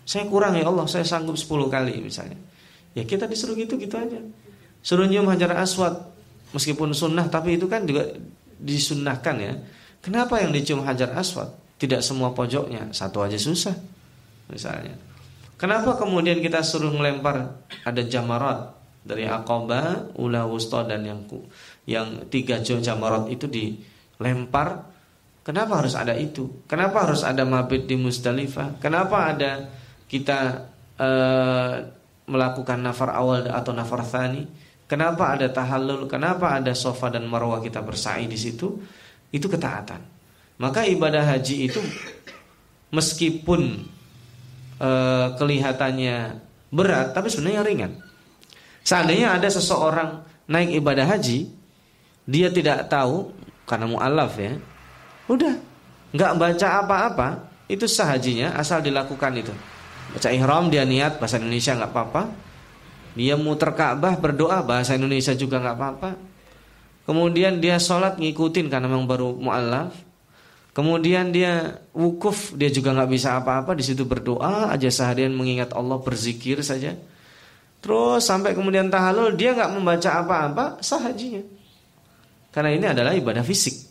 Saya 0.08 0.24
kurang 0.32 0.56
ya 0.56 0.64
Allah, 0.64 0.88
saya 0.88 1.04
sanggup 1.04 1.36
sepuluh 1.36 1.68
kali 1.68 2.00
misalnya. 2.00 2.40
Ya 2.96 3.04
kita 3.04 3.28
disuruh 3.28 3.60
gitu 3.60 3.76
gitu 3.76 4.00
aja. 4.00 4.24
Suruh 4.80 5.04
nyium 5.04 5.28
hajar 5.28 5.52
aswad 5.60 6.00
meskipun 6.56 6.96
sunnah 6.96 7.28
tapi 7.28 7.60
itu 7.60 7.68
kan 7.68 7.84
juga 7.84 8.16
disunnahkan 8.56 9.36
ya. 9.36 9.54
Kenapa 10.00 10.40
yang 10.40 10.56
dicium 10.56 10.88
hajar 10.88 11.12
aswad? 11.12 11.52
Tidak 11.76 12.00
semua 12.00 12.32
pojoknya, 12.32 12.96
satu 12.96 13.20
aja 13.20 13.36
susah. 13.36 13.76
Misalnya. 14.48 14.96
Kenapa 15.60 16.00
kemudian 16.00 16.40
kita 16.40 16.64
suruh 16.64 16.96
melempar 16.96 17.60
ada 17.84 18.02
jamarat 18.02 18.80
dari 19.04 19.28
Aqaba, 19.28 20.08
Ula 20.16 20.48
Wusta 20.48 20.88
dan 20.88 21.04
yang 21.04 21.28
yang 21.84 22.32
tiga 22.32 22.64
jamarat 22.64 23.28
itu 23.28 23.52
dilempar 23.52 24.96
Kenapa 25.48 25.80
harus 25.80 25.96
ada 25.96 26.12
itu? 26.12 26.68
Kenapa 26.68 27.08
harus 27.08 27.24
ada 27.24 27.48
mabit 27.48 27.88
di 27.88 27.96
Musdalifah? 27.96 28.84
Kenapa 28.84 29.32
ada 29.32 29.72
kita 30.08 30.68
uh, 30.98 31.74
melakukan 32.28 32.80
nafar 32.80 33.16
awal 33.16 33.48
atau 33.48 33.72
nafar 33.72 34.04
thani? 34.04 34.44
Kenapa 34.88 35.36
ada 35.36 35.52
tahallul? 35.52 36.08
Kenapa 36.08 36.56
ada 36.56 36.72
sofa 36.72 37.12
dan 37.12 37.28
marwah 37.28 37.60
kita 37.60 37.84
bersa'i 37.84 38.24
di 38.28 38.40
situ? 38.40 38.80
Itu 39.32 39.52
ketaatan. 39.52 40.00
Maka 40.58 40.88
ibadah 40.88 41.28
haji 41.28 41.68
itu 41.68 41.84
meskipun 42.90 43.84
uh, 44.80 45.36
kelihatannya 45.36 46.40
berat, 46.72 47.12
tapi 47.12 47.28
sebenarnya 47.28 47.62
ringan. 47.68 47.92
Seandainya 48.88 49.36
ada 49.36 49.52
seseorang 49.52 50.24
naik 50.48 50.80
ibadah 50.80 51.04
haji, 51.04 51.52
dia 52.24 52.48
tidak 52.48 52.88
tahu 52.88 53.36
karena 53.68 53.92
mualaf 53.92 54.40
ya, 54.40 54.56
udah 55.28 55.60
nggak 56.16 56.34
baca 56.40 56.68
apa-apa, 56.80 57.28
itu 57.68 57.84
sah 57.84 58.16
hajinya 58.16 58.56
asal 58.56 58.80
dilakukan 58.80 59.36
itu. 59.36 59.52
Baca 60.18 60.34
ihram 60.34 60.74
dia 60.74 60.82
niat 60.82 61.22
bahasa 61.22 61.38
Indonesia 61.38 61.78
nggak 61.78 61.94
apa-apa. 61.94 62.22
Dia 63.14 63.38
muter 63.38 63.70
Ka'bah 63.78 64.18
berdoa 64.18 64.66
bahasa 64.66 64.98
Indonesia 64.98 65.38
juga 65.38 65.62
nggak 65.62 65.78
apa-apa. 65.78 66.10
Kemudian 67.06 67.62
dia 67.62 67.78
sholat 67.78 68.18
ngikutin 68.18 68.66
karena 68.66 68.90
memang 68.90 69.06
baru 69.06 69.38
mualaf. 69.38 69.94
Kemudian 70.74 71.30
dia 71.30 71.86
wukuf, 71.94 72.58
dia 72.58 72.74
juga 72.74 72.98
nggak 72.98 73.10
bisa 73.14 73.38
apa-apa 73.38 73.78
di 73.78 73.86
situ 73.86 74.10
berdoa 74.10 74.74
aja 74.74 74.90
seharian 74.90 75.38
mengingat 75.38 75.70
Allah 75.78 76.02
berzikir 76.02 76.66
saja. 76.66 76.98
Terus 77.78 78.26
sampai 78.26 78.58
kemudian 78.58 78.90
tahalul 78.90 79.38
dia 79.38 79.54
nggak 79.54 79.70
membaca 79.70 80.10
apa-apa 80.18 80.66
sah 80.82 80.98
hajinya. 80.98 81.46
Karena 82.50 82.74
ini 82.74 82.86
adalah 82.90 83.14
ibadah 83.14 83.46
fisik. 83.46 83.86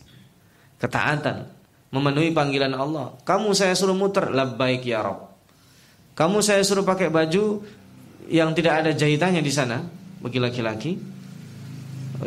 Ketaatan, 0.82 1.46
memenuhi 1.94 2.34
panggilan 2.34 2.74
Allah. 2.74 3.14
Kamu 3.22 3.54
saya 3.54 3.78
suruh 3.78 3.94
muter 3.94 4.26
labbaik 4.34 4.82
ya 4.82 5.06
Rob. 5.06 5.25
Kamu 6.16 6.40
saya 6.40 6.64
suruh 6.64 6.80
pakai 6.80 7.12
baju 7.12 7.60
yang 8.32 8.56
tidak 8.56 8.80
ada 8.80 8.90
jahitannya 8.96 9.44
di 9.44 9.52
sana 9.52 9.84
bagi 10.24 10.40
laki-laki. 10.40 10.96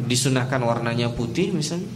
Disunahkan 0.06 0.62
warnanya 0.62 1.10
putih 1.10 1.50
misalnya. 1.50 1.90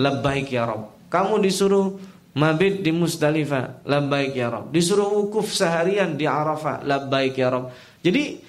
Labbaik 0.00 0.48
ya 0.48 0.64
Rob. 0.64 1.12
Kamu 1.12 1.44
disuruh 1.44 2.00
mabit 2.32 2.80
di 2.80 2.88
Musdalifah, 2.88 3.84
labbaik 3.84 4.32
ya 4.32 4.48
Rob. 4.48 4.72
Disuruh 4.72 5.12
wukuf 5.12 5.52
seharian 5.52 6.16
di 6.16 6.24
Arafah, 6.24 6.80
labbaik 6.88 7.36
ya 7.36 7.52
Rob. 7.52 7.68
Jadi 8.00 8.40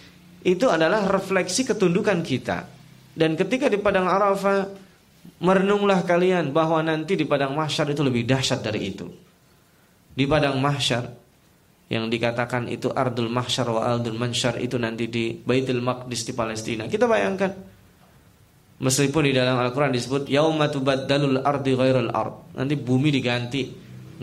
itu 0.48 0.66
adalah 0.72 1.04
refleksi 1.12 1.68
ketundukan 1.68 2.24
kita. 2.24 2.72
Dan 3.12 3.36
ketika 3.36 3.68
di 3.68 3.84
padang 3.84 4.08
Arafah 4.08 4.72
merenunglah 5.44 6.08
kalian 6.08 6.56
bahwa 6.56 6.80
nanti 6.80 7.20
di 7.20 7.28
padang 7.28 7.52
mahsyar 7.52 7.92
itu 7.92 8.00
lebih 8.00 8.24
dahsyat 8.24 8.64
dari 8.64 8.96
itu. 8.96 9.12
Di 10.16 10.24
padang 10.24 10.56
mahsyar 10.64 11.21
yang 11.92 12.08
dikatakan 12.08 12.72
itu 12.72 12.88
ardul 12.88 13.28
mahsyar 13.28 13.68
wa 13.68 13.84
ardul 13.84 14.16
mansyar 14.16 14.64
itu 14.64 14.80
nanti 14.80 15.12
di 15.12 15.36
Baitul 15.36 15.84
Maqdis 15.84 16.24
di 16.24 16.32
Palestina. 16.32 16.88
Kita 16.88 17.04
bayangkan 17.04 17.52
meskipun 18.80 19.28
di 19.28 19.36
dalam 19.36 19.60
Al-Qur'an 19.60 19.92
disebut 19.92 20.32
yauma 20.32 20.72
tubaddalul 20.72 21.44
ardi 21.44 21.76
ghairul 21.76 22.08
ard. 22.16 22.56
Nanti 22.56 22.80
bumi 22.80 23.12
diganti, 23.12 23.68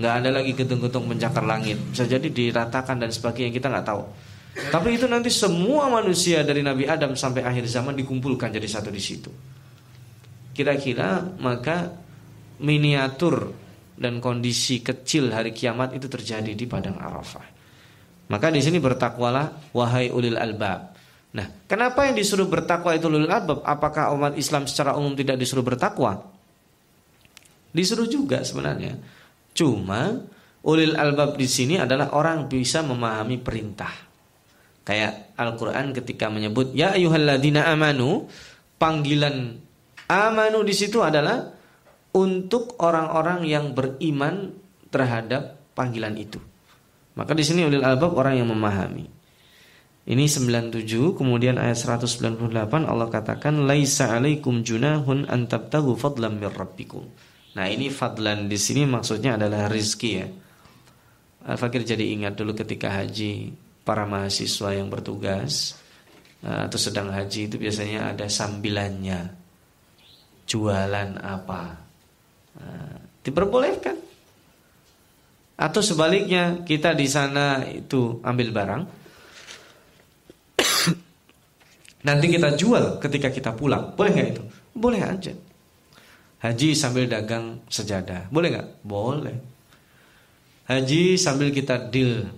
nggak 0.00 0.14
ada 0.24 0.32
lagi 0.32 0.56
gedung-gedung 0.56 1.12
pencakar 1.12 1.44
langit. 1.44 1.76
Bisa 1.92 2.08
jadi 2.08 2.24
diratakan 2.32 3.04
dan 3.04 3.12
sebagainya 3.12 3.52
kita 3.52 3.68
nggak 3.68 3.84
tahu. 3.84 4.02
Tapi 4.72 4.96
itu 4.96 5.04
nanti 5.04 5.28
semua 5.28 5.92
manusia 5.92 6.40
dari 6.40 6.64
Nabi 6.64 6.88
Adam 6.88 7.12
sampai 7.12 7.44
akhir 7.44 7.68
zaman 7.68 7.92
dikumpulkan 8.00 8.48
jadi 8.48 8.64
satu 8.64 8.88
di 8.88 9.02
situ. 9.04 9.28
Kira-kira 10.56 11.20
maka 11.36 11.92
miniatur 12.64 13.52
dan 13.92 14.24
kondisi 14.24 14.80
kecil 14.80 15.36
hari 15.36 15.52
kiamat 15.52 15.92
itu 15.92 16.08
terjadi 16.08 16.56
di 16.56 16.64
padang 16.64 16.96
Arafah. 16.96 17.57
Maka 18.28 18.52
di 18.52 18.60
sini 18.60 18.76
bertakwalah 18.76 19.72
wahai 19.72 20.12
ulil 20.12 20.36
albab. 20.36 20.92
Nah, 21.32 21.48
kenapa 21.68 22.08
yang 22.08 22.16
disuruh 22.16 22.48
bertakwa 22.48 22.92
itu 22.92 23.08
ulil 23.08 23.28
albab? 23.28 23.64
Apakah 23.64 24.12
umat 24.16 24.36
Islam 24.36 24.68
secara 24.68 24.96
umum 24.96 25.16
tidak 25.16 25.40
disuruh 25.40 25.64
bertakwa? 25.64 26.28
Disuruh 27.72 28.08
juga 28.08 28.44
sebenarnya. 28.44 28.96
Cuma 29.52 30.20
ulil 30.64 30.96
albab 30.96 31.40
di 31.40 31.48
sini 31.48 31.80
adalah 31.80 32.12
orang 32.16 32.48
bisa 32.48 32.84
memahami 32.84 33.40
perintah. 33.40 33.92
Kayak 34.84 35.36
Al-Qur'an 35.36 35.92
ketika 35.92 36.32
menyebut 36.32 36.72
ya 36.72 36.96
ayyuhalladzina 36.96 37.68
amanu, 37.68 38.24
panggilan 38.80 39.60
amanu 40.08 40.64
di 40.64 40.72
situ 40.72 41.04
adalah 41.04 41.52
untuk 42.16 42.80
orang-orang 42.80 43.44
yang 43.44 43.76
beriman 43.76 44.56
terhadap 44.88 45.60
panggilan 45.76 46.16
itu. 46.16 46.40
Maka 47.18 47.34
di 47.34 47.42
sini 47.42 47.66
ulil 47.66 47.82
albab 47.82 48.14
orang 48.14 48.38
yang 48.38 48.48
memahami. 48.54 49.10
Ini 50.08 50.24
97 50.24 51.18
kemudian 51.18 51.58
ayat 51.58 51.76
198 51.76 52.54
Allah 52.86 53.10
katakan 53.10 53.66
laisa 53.66 54.14
alaikum 54.14 54.64
junahun 54.64 55.26
an 55.26 55.50
tabtagu 55.50 55.98
fadlan 55.98 56.38
mir 56.38 56.54
rabbikum. 56.54 57.04
Nah, 57.58 57.66
ini 57.66 57.90
fadlan 57.90 58.46
di 58.46 58.56
sini 58.56 58.86
maksudnya 58.86 59.36
adalah 59.36 59.66
rizki 59.68 60.10
ya. 60.16 60.30
Al-Fakir 61.44 61.84
jadi 61.84 62.06
ingat 62.14 62.38
dulu 62.38 62.54
ketika 62.54 62.88
haji 62.88 63.52
para 63.82 64.08
mahasiswa 64.08 64.78
yang 64.78 64.88
bertugas 64.88 65.76
eh, 66.40 66.70
atau 66.70 66.78
sedang 66.78 67.12
haji 67.12 67.50
itu 67.50 67.56
biasanya 67.60 68.14
ada 68.14 68.30
sambilannya 68.30 69.32
jualan 70.48 71.10
apa 71.20 71.62
eh, 72.56 72.96
diperbolehkan 73.26 74.07
atau 75.58 75.82
sebaliknya 75.82 76.62
kita 76.62 76.94
di 76.94 77.10
sana 77.10 77.66
itu 77.66 78.22
ambil 78.22 78.54
barang. 78.54 78.82
Nanti 82.06 82.26
kita 82.30 82.54
jual 82.54 83.02
ketika 83.02 83.34
kita 83.34 83.50
pulang. 83.58 83.90
Boleh 83.98 84.10
nggak 84.14 84.28
itu? 84.38 84.42
Boleh 84.78 85.02
aja. 85.02 85.34
Haji 86.38 86.78
sambil 86.78 87.10
dagang 87.10 87.66
sejadah. 87.66 88.30
Boleh 88.30 88.54
nggak? 88.54 88.68
Boleh. 88.86 89.36
Haji 90.70 91.18
sambil 91.18 91.50
kita 91.50 91.90
deal 91.90 92.30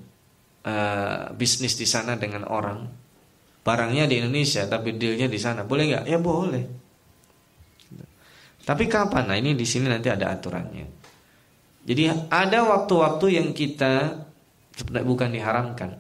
uh, 0.65 1.29
bisnis 1.37 1.77
di 1.77 1.85
sana 1.85 2.17
dengan 2.17 2.49
orang. 2.49 2.89
Barangnya 3.61 4.09
di 4.09 4.17
Indonesia 4.17 4.65
tapi 4.65 4.97
dealnya 4.97 5.29
di 5.29 5.37
sana. 5.37 5.69
Boleh 5.69 5.93
nggak? 5.93 6.05
Ya 6.09 6.17
boleh. 6.17 6.65
Tapi 8.65 8.89
kapan? 8.89 9.29
Nah 9.29 9.37
ini 9.37 9.53
di 9.53 9.69
sini 9.69 9.93
nanti 9.93 10.09
ada 10.09 10.33
aturannya 10.33 11.00
jadi 11.85 12.29
ada 12.29 12.69
waktu-waktu 12.69 13.27
yang 13.41 13.49
kita 13.57 14.21
bukan 15.01 15.29
diharamkan. 15.33 15.97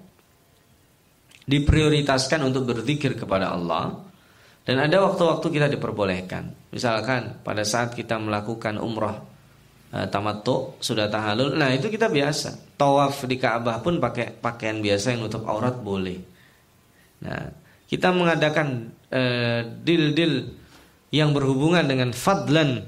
Diprioritaskan 1.48 2.46
untuk 2.46 2.68
berzikir 2.68 3.16
kepada 3.16 3.50
Allah 3.56 3.98
dan 4.62 4.76
ada 4.76 5.02
waktu-waktu 5.02 5.46
kita 5.50 5.66
diperbolehkan. 5.72 6.70
Misalkan 6.70 7.40
pada 7.42 7.64
saat 7.66 7.96
kita 7.96 8.20
melakukan 8.20 8.78
umrah 8.78 9.18
uh, 9.90 10.06
tamattu 10.06 10.78
sudah 10.78 11.08
tahalul 11.10 11.56
nah 11.56 11.72
itu 11.72 11.88
kita 11.88 12.12
biasa. 12.12 12.76
Tawaf 12.76 13.24
di 13.26 13.40
Ka'bah 13.40 13.80
pun 13.80 13.98
pakai 13.98 14.36
pakaian 14.36 14.78
biasa 14.78 15.16
yang 15.16 15.26
nutup 15.26 15.48
aurat 15.48 15.74
boleh. 15.80 16.20
Nah 17.24 17.50
kita 17.88 18.14
mengadakan 18.14 18.94
uh, 19.10 19.60
deal-deal 19.82 20.54
yang 21.10 21.34
berhubungan 21.34 21.82
dengan 21.88 22.14
fadlan 22.14 22.86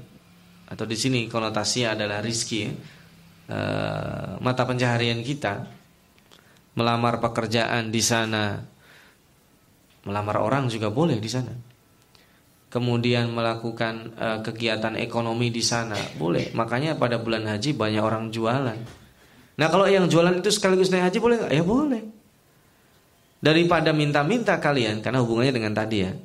atau 0.73 0.85
di 0.89 0.97
sini 0.97 1.29
konotasinya 1.29 1.93
adalah 1.93 2.19
rizki 2.19 2.65
uh, 2.65 4.41
mata 4.41 4.63
pencaharian 4.65 5.21
kita 5.21 5.69
melamar 6.73 7.21
pekerjaan 7.21 7.93
di 7.93 8.01
sana 8.01 8.57
melamar 10.03 10.41
orang 10.41 10.67
juga 10.67 10.89
boleh 10.89 11.21
di 11.21 11.29
sana 11.29 11.53
kemudian 12.73 13.29
melakukan 13.29 14.17
uh, 14.17 14.39
kegiatan 14.41 14.97
ekonomi 14.97 15.53
di 15.53 15.61
sana, 15.61 15.93
boleh. 16.17 16.49
Makanya 16.57 16.97
pada 16.97 17.21
bulan 17.21 17.45
haji 17.45 17.77
banyak 17.77 18.01
orang 18.01 18.33
jualan. 18.33 18.79
Nah 19.53 19.67
kalau 19.69 19.85
yang 19.85 20.09
jualan 20.09 20.41
itu 20.41 20.49
sekaligus 20.49 20.89
naik 20.89 21.13
haji 21.13 21.17
boleh? 21.21 21.37
Ya 21.53 21.61
boleh. 21.61 22.01
Daripada 23.37 23.93
minta-minta 23.93 24.57
kalian 24.57 25.05
karena 25.05 25.21
hubungannya 25.21 25.53
dengan 25.53 25.77
tadi 25.77 25.97
ya. 26.01 26.17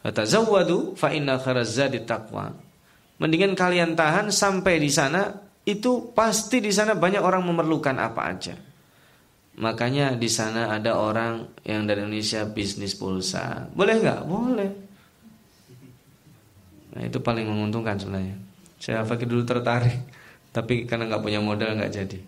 Tazawwadu 0.00 0.96
fa 0.96 1.12
inna 1.12 1.36
khairazadi 1.36 2.08
taqwa. 2.08 2.56
Mendingan 3.16 3.56
kalian 3.56 3.96
tahan 3.96 4.28
sampai 4.28 4.76
di 4.76 4.92
sana 4.92 5.32
itu 5.64 6.12
pasti 6.12 6.60
di 6.60 6.70
sana 6.70 6.94
banyak 6.94 7.20
orang 7.24 7.42
memerlukan 7.42 7.96
apa 7.96 8.22
aja. 8.28 8.54
Makanya 9.56 10.20
di 10.20 10.28
sana 10.28 10.68
ada 10.68 11.00
orang 11.00 11.48
yang 11.64 11.88
dari 11.88 12.04
Indonesia 12.04 12.44
bisnis 12.44 12.92
pulsa. 12.92 13.72
Boleh 13.72 13.94
nggak? 14.04 14.20
Boleh. 14.28 14.70
Nah 16.92 17.02
itu 17.08 17.18
paling 17.24 17.48
menguntungkan 17.48 17.96
sebenarnya. 17.96 18.36
Saya 18.76 19.00
fakir 19.08 19.24
dulu 19.24 19.48
tertarik, 19.48 19.96
tapi 20.52 20.84
karena 20.84 21.08
nggak 21.08 21.24
punya 21.24 21.40
modal 21.40 21.72
nggak 21.72 21.92
jadi. 21.92 22.18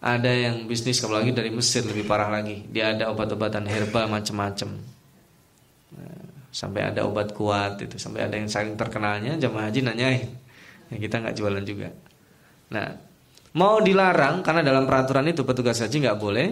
Ada 0.00 0.32
yang 0.32 0.64
bisnis 0.64 1.04
apalagi 1.04 1.36
dari 1.36 1.52
Mesir 1.52 1.84
lebih 1.84 2.08
parah 2.08 2.32
lagi. 2.32 2.64
Dia 2.72 2.96
ada 2.96 3.12
obat-obatan 3.12 3.68
herbal 3.68 4.08
macam-macam. 4.08 4.80
Nah, 5.92 6.24
sampai 6.50 6.90
ada 6.90 7.06
obat 7.06 7.32
kuat 7.32 7.78
itu, 7.82 7.96
sampai 7.96 8.26
ada 8.26 8.34
yang 8.34 8.50
saking 8.50 8.74
terkenalnya 8.74 9.38
jamaah 9.38 9.70
haji 9.70 9.80
nanyain. 9.86 10.30
Ya, 10.90 10.96
kita 10.98 11.22
nggak 11.22 11.34
jualan 11.38 11.62
juga. 11.62 11.94
Nah, 12.74 12.86
mau 13.54 13.78
dilarang 13.78 14.42
karena 14.42 14.66
dalam 14.66 14.84
peraturan 14.86 15.26
itu 15.30 15.46
petugas 15.46 15.78
haji 15.78 16.02
nggak 16.02 16.18
boleh 16.18 16.48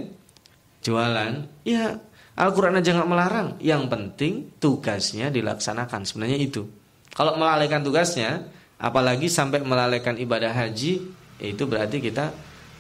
jualan. 0.87 1.33
Ya, 1.67 1.99
Al-Quran 2.39 2.79
aja 2.79 2.95
nggak 2.95 3.11
melarang. 3.11 3.49
Yang 3.59 3.83
penting 3.91 4.33
tugasnya 4.63 5.35
dilaksanakan. 5.35 6.07
Sebenarnya 6.07 6.39
itu. 6.39 6.71
Kalau 7.11 7.35
melalaikan 7.35 7.83
tugasnya, 7.83 8.47
apalagi 8.79 9.27
sampai 9.27 9.59
melalaikan 9.67 10.15
ibadah 10.15 10.55
haji, 10.55 11.03
itu 11.43 11.63
berarti 11.67 11.99
kita 11.99 12.31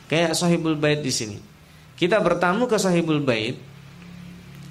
kayak 0.06 0.38
sahibul 0.38 0.78
bait 0.78 1.02
di 1.02 1.10
sini. 1.10 1.38
Kita 1.98 2.22
bertamu 2.22 2.70
ke 2.70 2.78
sahibul 2.78 3.18
bait, 3.18 3.58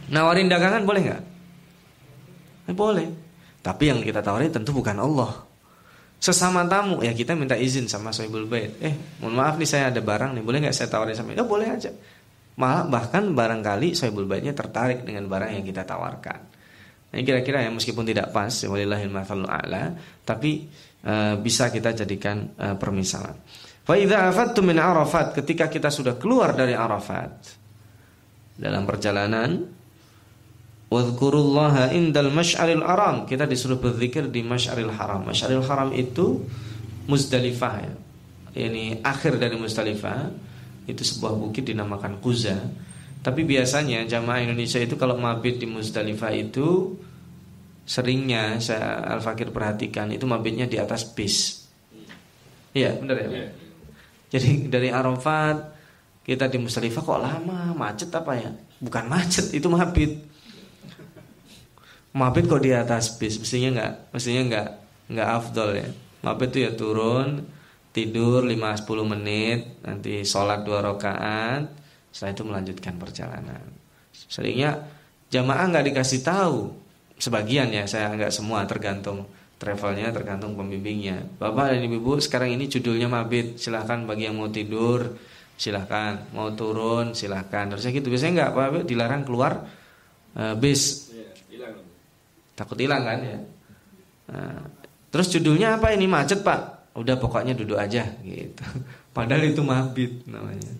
nawarin 0.08 0.48
dagangan 0.48 0.88
boleh 0.88 1.02
nggak? 1.04 1.24
Eh, 2.67 2.75
boleh. 2.75 3.08
Tapi 3.63 3.84
yang 3.89 3.99
kita 4.03 4.19
tawarin 4.19 4.51
tentu 4.51 4.75
bukan 4.75 4.95
Allah. 4.99 5.47
Sesama 6.17 6.65
tamu 6.65 7.06
ya 7.06 7.13
kita 7.13 7.38
minta 7.38 7.53
izin 7.53 7.86
sama 7.86 8.10
sahibul 8.12 8.49
bait. 8.49 8.75
Eh, 8.82 9.21
mohon 9.21 9.38
maaf 9.38 9.56
nih 9.56 9.69
saya 9.69 9.93
ada 9.93 10.01
barang 10.01 10.34
nih, 10.36 10.43
boleh 10.43 10.60
nggak 10.65 10.75
saya 10.75 10.89
tawarin 10.89 11.13
sama? 11.13 11.38
Ya 11.38 11.45
boleh 11.45 11.67
aja. 11.69 11.93
Malah 12.58 12.89
bahkan 12.89 13.38
barangkali 13.38 13.93
sahibul 13.93 14.25
baitnya 14.25 14.51
tertarik 14.51 15.06
dengan 15.06 15.30
barang 15.30 15.53
yang 15.53 15.62
kita 15.62 15.86
tawarkan. 15.86 16.39
Nah, 17.08 17.23
kira-kira 17.23 17.63
ya 17.63 17.69
meskipun 17.71 18.03
tidak 18.03 18.34
pas, 18.36 18.51
walillahil 18.51 19.08
mathalul 19.08 19.47
a'la, 19.47 19.95
tapi 20.27 20.67
uh, 21.08 21.39
bisa 21.39 21.71
kita 21.71 21.95
jadikan 21.95 22.51
uh, 22.60 22.75
permisalan. 22.75 23.38
Fa 23.88 23.95
idza 23.95 24.27
min 24.60 24.75
Arafat, 24.75 25.32
ketika 25.38 25.71
kita 25.71 25.88
sudah 25.88 26.19
keluar 26.19 26.51
dari 26.51 26.75
Arafat 26.75 27.56
dalam 28.58 28.84
perjalanan 28.84 29.63
Wadhkurullaha 30.88 31.91
indal 31.91 32.32
masy'aril 32.32 32.84
haram. 32.84 33.28
Kita 33.28 33.43
disuruh 33.43 33.76
berzikir 33.76 34.32
di 34.32 34.39
masy'aril 34.39 34.91
haram. 34.95 35.28
Masy'aril 35.28 35.63
haram 35.67 35.91
itu 35.91 36.47
Muzdalifah 37.08 37.76
ya. 37.84 37.93
Ini 38.58 39.04
akhir 39.04 39.36
dari 39.36 39.60
Muzdalifah. 39.60 40.32
Itu 40.88 41.04
sebuah 41.04 41.36
bukit 41.36 41.67
dinamakan 41.67 42.23
Kuza. 42.23 42.56
Tapi 43.19 43.43
biasanya 43.43 44.08
jamaah 44.08 44.47
Indonesia 44.47 44.80
itu 44.80 44.95
kalau 44.95 45.19
mabit 45.19 45.60
di 45.60 45.67
Muzdalifah 45.67 46.32
itu 46.32 46.95
seringnya 47.84 48.60
saya 48.63 49.04
Al 49.04 49.19
Fakir 49.19 49.52
perhatikan 49.52 50.08
itu 50.15 50.23
mabitnya 50.23 50.63
di 50.67 50.80
atas 50.80 51.04
bis. 51.12 51.67
Iya, 52.71 52.95
benar 52.95 53.15
ya. 53.19 53.28
Iya. 53.28 53.47
Jadi 54.32 54.71
dari 54.71 54.88
Arafat 54.91 55.76
kita 56.23 56.47
di 56.47 56.60
Muzdalifah 56.60 57.04
kok 57.04 57.19
lama, 57.19 57.76
macet 57.76 58.12
apa 58.12 58.32
ya? 58.39 58.52
Bukan 58.80 59.04
macet, 59.12 59.52
itu 59.52 59.67
mabit. 59.67 60.37
Mabit 62.15 62.48
kok 62.48 62.63
di 62.63 62.72
atas 62.72 63.20
bis, 63.20 63.41
mestinya 63.41 63.70
nggak, 63.82 63.93
mestinya 64.15 64.41
nggak 64.48 64.67
nggak 65.12 65.28
afdol 65.28 65.70
ya. 65.76 65.89
Mabit 66.24 66.50
itu 66.56 66.60
ya 66.63 66.72
turun, 66.74 67.46
tidur 67.91 68.46
5-10 68.46 69.13
menit, 69.17 69.60
nanti 69.82 70.22
sholat 70.22 70.62
dua 70.62 70.86
rakaat, 70.86 71.67
setelah 72.13 72.32
itu 72.34 72.43
melanjutkan 72.46 72.93
perjalanan. 72.98 73.63
Seringnya 74.13 74.86
jamaah 75.30 75.65
nggak 75.70 75.86
dikasih 75.93 76.22
tahu, 76.26 76.74
sebagian 77.17 77.70
ya, 77.70 77.86
saya 77.86 78.13
nggak 78.13 78.34
semua, 78.34 78.65
tergantung 78.65 79.30
travelnya, 79.58 80.13
tergantung 80.13 80.54
pembimbingnya. 80.54 81.26
Bapak 81.41 81.74
dan 81.74 81.86
ibu 81.86 82.17
sekarang 82.22 82.54
ini 82.54 82.70
judulnya 82.70 83.10
mabit, 83.10 83.58
silahkan 83.58 84.06
bagi 84.06 84.30
yang 84.30 84.38
mau 84.38 84.50
tidur, 84.50 85.17
silahkan 85.58 86.30
mau 86.32 86.54
turun, 86.54 87.17
silahkan. 87.17 87.65
Terusnya 87.74 87.91
gitu, 87.98 88.08
biasanya 88.13 88.34
nggak 88.46 88.50
apa 88.54 88.80
dilarang 88.86 89.26
keluar 89.26 89.65
uh, 90.38 90.54
bis. 90.58 91.07
Takut 92.58 92.78
hilang 92.82 93.06
kan 93.06 93.22
ya. 93.22 93.38
Nah, 94.34 94.65
terus 95.13 95.30
judulnya 95.30 95.78
apa 95.78 95.93
ini 95.93 96.10
macet 96.10 96.41
pak? 96.41 96.89
Udah 96.98 97.22
pokoknya 97.22 97.54
duduk 97.54 97.78
aja 97.78 98.02
gitu. 98.26 98.63
Padahal 99.15 99.46
itu 99.46 99.62
mabit 99.62 100.26
namanya. 100.26 100.74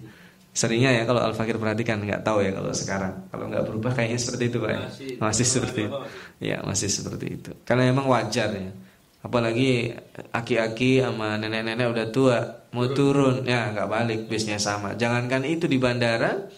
Seringnya 0.58 0.90
ya 0.90 1.06
kalau 1.06 1.22
Al-Fakir 1.22 1.62
perhatikan 1.62 2.02
nggak 2.02 2.26
tahu 2.26 2.42
ya 2.42 2.50
kalau 2.50 2.74
sekarang. 2.74 3.30
Kalau 3.30 3.46
nggak 3.46 3.64
berubah 3.70 3.94
kayaknya 3.94 4.18
seperti 4.18 4.44
itu 4.50 4.58
Pak. 4.58 4.72
Ya. 4.74 4.80
Masih, 4.82 5.10
masih 5.22 5.46
seperti 5.46 5.80
itu. 5.86 5.98
Ya, 6.42 6.58
masih 6.66 6.90
seperti 6.90 7.26
itu. 7.38 7.52
Karena 7.62 7.94
memang 7.94 8.10
wajar 8.10 8.50
ya. 8.58 8.74
Apalagi 9.22 9.94
aki-aki 10.34 11.06
sama 11.06 11.38
nenek-nenek 11.38 11.86
udah 11.94 12.08
tua 12.10 12.38
mau 12.74 12.90
turun 12.90 13.46
ya 13.46 13.70
nggak 13.70 13.86
balik 13.86 14.20
bisnya 14.26 14.58
sama. 14.58 14.98
Jangankan 14.98 15.46
itu 15.46 15.70
di 15.70 15.78
bandara 15.78 16.50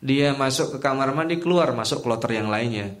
dia 0.00 0.32
masuk 0.32 0.76
ke 0.76 0.78
kamar 0.78 1.10
mandi 1.12 1.36
keluar 1.36 1.76
masuk 1.76 2.00
kloter 2.00 2.32
yang 2.32 2.48
lainnya. 2.48 2.96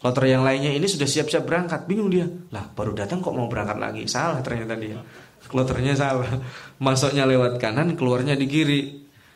Kloter 0.00 0.32
yang 0.32 0.40
lainnya 0.40 0.72
ini 0.72 0.88
sudah 0.88 1.04
siap-siap 1.04 1.44
berangkat, 1.44 1.84
bingung 1.84 2.08
dia. 2.08 2.24
Lah, 2.56 2.72
baru 2.72 2.96
datang 2.96 3.20
kok 3.20 3.36
mau 3.36 3.52
berangkat 3.52 3.76
lagi. 3.76 4.08
Salah 4.08 4.40
ternyata 4.40 4.72
dia. 4.80 4.96
Kloternya 5.44 5.92
salah. 5.92 6.40
Masuknya 6.84 7.28
lewat 7.28 7.60
kanan, 7.60 7.92
keluarnya 8.00 8.32
di 8.32 8.48
kiri. 8.48 8.82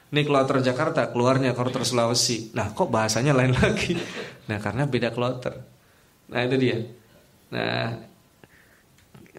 Ini 0.09 0.21
kloter 0.25 0.65
Jakarta, 0.65 1.13
keluarnya 1.13 1.53
kloter 1.53 1.85
Sulawesi. 1.85 2.57
Nah, 2.57 2.73
kok 2.73 2.89
bahasanya 2.89 3.37
lain 3.37 3.53
lagi? 3.61 3.93
Nah, 4.49 4.57
karena 4.57 4.89
beda 4.89 5.13
kloter. 5.13 5.53
Nah, 6.33 6.41
itu 6.49 6.57
dia. 6.57 6.81
Nah, 7.53 8.01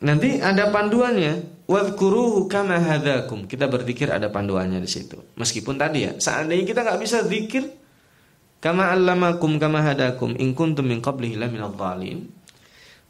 nanti 0.05 0.38
ada 0.38 0.69
panduannya. 0.69 1.65
Wadkuruhu 1.65 2.45
kama 2.45 2.77
hadakum. 2.77 3.49
Kita 3.49 3.65
berzikir 3.65 4.13
ada 4.13 4.29
panduannya 4.29 4.77
di 4.77 4.85
situ. 4.85 5.17
Meskipun 5.41 5.81
tadi 5.81 6.05
ya, 6.05 6.13
seandainya 6.21 6.69
kita 6.69 6.85
nggak 6.85 7.01
bisa 7.01 7.25
zikir, 7.25 7.65
kama 8.65 8.89
allamakum 8.89 9.62
kama 9.62 9.86
hadakum 9.86 10.34
in 10.41 10.58
kuntum 10.58 10.89
min 10.89 10.97
qablihi 10.97 11.38
laminadh 11.38 11.78
dhalim. 11.78 12.25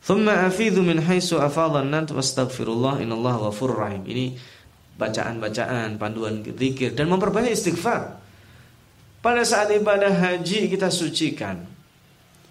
Thumma 0.04 0.52
afidhu 0.52 0.84
min 0.84 1.00
haitsu 1.00 1.40
afadha 1.40 1.80
an-nat 1.80 2.12
wastaghfirullah 2.12 3.00
innallaha 3.00 3.48
ghafurur 3.48 3.88
rahim. 3.88 4.04
Ini 4.04 4.36
bacaan-bacaan, 5.00 5.96
panduan 5.96 6.44
zikir 6.44 6.92
dan 6.92 7.08
memperbanyak 7.08 7.56
istighfar. 7.56 8.20
Pada 9.24 9.48
saat 9.48 9.72
ibadah 9.72 10.12
haji 10.12 10.68
kita 10.68 10.92
sucikan. 10.92 11.64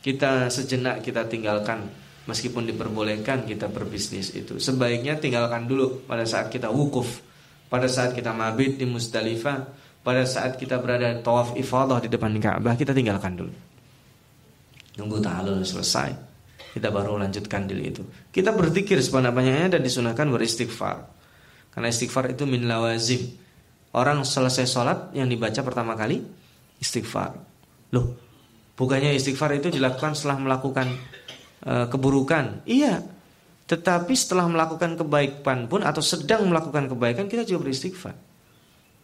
Kita 0.01 0.49
sejenak 0.49 1.05
kita 1.05 1.29
tinggalkan 1.29 1.85
meskipun 2.25 2.65
diperbolehkan 2.73 3.45
kita 3.45 3.69
berbisnis 3.69 4.33
itu. 4.33 4.57
Sebaiknya 4.57 5.21
tinggalkan 5.21 5.69
dulu 5.69 6.09
pada 6.09 6.25
saat 6.25 6.49
kita 6.49 6.73
wukuf, 6.73 7.21
pada 7.69 7.85
saat 7.89 8.17
kita 8.17 8.33
mabit 8.33 8.81
di 8.81 8.85
Musdalifah, 8.89 9.84
pada 10.05 10.29
saat 10.29 10.61
kita 10.61 10.77
berada 10.77 11.17
tawaf 11.25 11.57
ifadah 11.57 11.97
di 12.05 12.13
depan 12.13 12.37
Ka'bah, 12.37 12.77
kita 12.77 12.93
tinggalkan 12.93 13.41
dulu. 13.41 13.53
Nunggu 15.01 15.17
tahalul 15.25 15.65
selesai. 15.65 16.13
Kita 16.77 16.93
baru 16.93 17.17
lanjutkan 17.17 17.65
dulu 17.65 17.83
itu. 17.83 18.03
Kita 18.29 18.53
berzikir 18.53 19.01
sebanyak-banyaknya 19.01 19.79
dan 19.79 19.81
disunahkan 19.81 20.29
beristighfar. 20.29 21.07
Karena 21.73 21.89
istighfar 21.89 22.37
itu 22.37 22.45
min 22.45 22.69
lawazim. 22.69 23.33
Orang 23.95 24.27
selesai 24.27 24.67
sholat 24.69 24.99
yang 25.17 25.31
dibaca 25.31 25.63
pertama 25.63 25.95
kali 25.95 26.21
istighfar. 26.83 27.33
Loh, 27.95 28.19
bukannya 28.75 29.15
istighfar 29.15 29.55
itu 29.57 29.71
dilakukan 29.71 30.19
setelah 30.19 30.37
melakukan 30.37 30.99
e, 31.63 31.73
keburukan? 31.89 32.67
Iya. 32.67 33.07
Tetapi 33.71 34.13
setelah 34.19 34.51
melakukan 34.51 34.99
kebaikan 34.99 35.71
pun 35.71 35.87
atau 35.87 36.03
sedang 36.03 36.51
melakukan 36.51 36.91
kebaikan 36.91 37.31
kita 37.31 37.47
juga 37.47 37.71
beristighfar. 37.71 38.34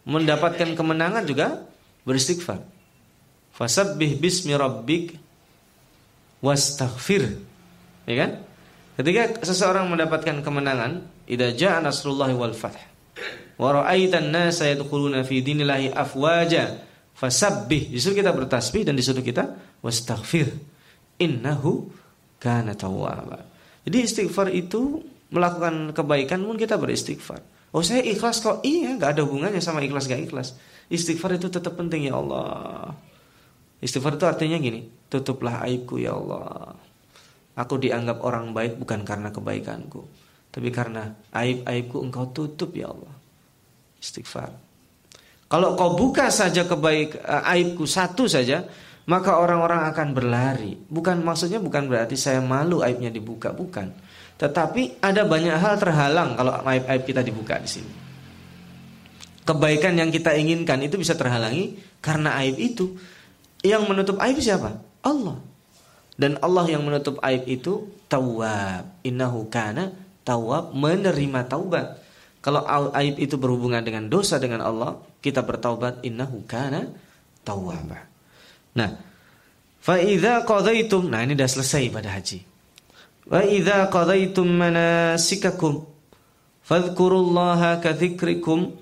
Mendapatkan 0.05 0.73
kemenangan 0.73 1.23
juga 1.25 1.65
beristighfar. 2.07 2.61
Fasabbih 3.53 4.17
bismi 4.17 4.57
rabbik 4.57 5.17
wastaghfir. 6.41 7.37
Ya 8.09 8.15
kan? 8.25 8.31
Ketika 8.97 9.45
seseorang 9.45 9.85
mendapatkan 9.87 10.41
kemenangan, 10.41 11.05
idza 11.29 11.47
jaa 11.53 11.77
nasrullahi 11.79 12.33
wal 12.35 12.57
fath 12.57 12.91
wa 13.61 13.69
ra'aitan 13.69 14.33
nasa 14.33 14.65
yadkhuluna 14.73 15.21
fi 15.21 15.45
dinillahi 15.45 15.93
afwaja 15.93 16.81
fasabbih 17.13 17.93
disuruh 17.93 18.17
kita 18.17 18.33
bertasbih 18.33 18.89
dan 18.89 18.97
disuruh 18.97 19.21
kita 19.21 19.53
wastaghfir 19.85 20.49
innahu 21.21 21.93
kana 22.41 22.73
tawwaba 22.73 23.45
jadi 23.85 23.97
istighfar 24.01 24.49
itu 24.49 25.05
melakukan 25.29 25.93
kebaikan 25.93 26.41
pun 26.41 26.57
kita 26.57 26.75
beristighfar 26.81 27.37
oh 27.71 27.83
saya 27.83 28.03
ikhlas 28.03 28.43
kok 28.43 28.63
iya 28.67 28.95
nggak 28.95 29.17
ada 29.17 29.21
hubungannya 29.23 29.63
sama 29.63 29.83
ikhlas 29.83 30.07
gak 30.07 30.27
ikhlas 30.27 30.55
istighfar 30.91 31.39
itu 31.39 31.47
tetap 31.47 31.79
penting 31.79 32.11
ya 32.11 32.19
Allah 32.19 32.91
istighfar 33.79 34.19
itu 34.19 34.25
artinya 34.27 34.59
gini 34.59 34.87
tutuplah 35.07 35.63
aibku 35.63 35.99
ya 35.99 36.15
Allah 36.15 36.75
aku 37.55 37.79
dianggap 37.79 38.23
orang 38.23 38.51
baik 38.51 38.79
bukan 38.79 39.03
karena 39.07 39.31
kebaikanku 39.31 40.03
tapi 40.51 40.67
karena 40.67 41.15
aib-aibku 41.31 42.03
engkau 42.03 42.27
tutup 42.35 42.75
ya 42.75 42.91
Allah. 42.91 43.15
Istighfar. 44.03 44.51
Kalau 45.47 45.75
kau 45.79 45.95
buka 45.95 46.27
saja 46.27 46.67
kebaik 46.67 47.23
uh, 47.23 47.47
aibku 47.55 47.87
satu 47.87 48.27
saja, 48.27 48.67
maka 49.07 49.39
orang-orang 49.39 49.87
akan 49.87 50.07
berlari. 50.11 50.75
Bukan 50.75 51.23
maksudnya 51.23 51.63
bukan 51.63 51.87
berarti 51.87 52.19
saya 52.19 52.43
malu 52.43 52.83
aibnya 52.83 53.07
dibuka, 53.07 53.55
bukan. 53.55 53.95
Tetapi 54.41 55.05
ada 55.05 55.21
banyak 55.21 55.53
hal 55.53 55.77
terhalang 55.77 56.33
kalau 56.33 56.57
aib-aib 56.65 57.05
kita 57.05 57.21
dibuka 57.21 57.61
di 57.61 57.69
sini. 57.69 57.93
Kebaikan 59.45 59.93
yang 60.01 60.09
kita 60.09 60.33
inginkan 60.33 60.81
itu 60.81 60.97
bisa 60.97 61.13
terhalangi 61.13 61.77
karena 62.01 62.33
aib 62.41 62.57
itu. 62.57 62.97
Yang 63.61 63.83
menutup 63.85 64.17
aib 64.17 64.41
siapa? 64.41 64.81
Allah. 65.05 65.37
Dan 66.17 66.41
Allah 66.41 66.65
yang 66.73 66.81
menutup 66.81 67.21
aib 67.21 67.45
itu 67.45 67.85
tawab. 68.09 68.89
Innahu 69.05 69.45
kana 69.53 69.93
tawab 70.25 70.73
menerima 70.73 71.45
taubat. 71.45 72.01
Kalau 72.41 72.65
aib 72.97 73.21
itu 73.21 73.37
berhubungan 73.37 73.85
dengan 73.85 74.09
dosa 74.09 74.41
dengan 74.41 74.65
Allah, 74.65 74.97
kita 75.21 75.45
bertaubat 75.45 76.01
innahu 76.01 76.41
kana 76.49 76.89
tawwaba. 77.45 78.09
Nah, 78.73 78.97
fa 79.77 80.01
idza 80.01 80.41
qadaitum, 80.49 81.13
nah 81.13 81.21
ini 81.21 81.37
sudah 81.37 81.49
selesai 81.61 81.81
ibadah 81.93 82.17
haji. 82.17 82.50
Wa 83.31 83.47
idza 83.47 83.87
qadaitum 83.87 84.43
manasikakum 84.43 85.87
fadhkurullaha 86.67 87.79
ka 87.79 87.95
dzikrikum 87.95 88.75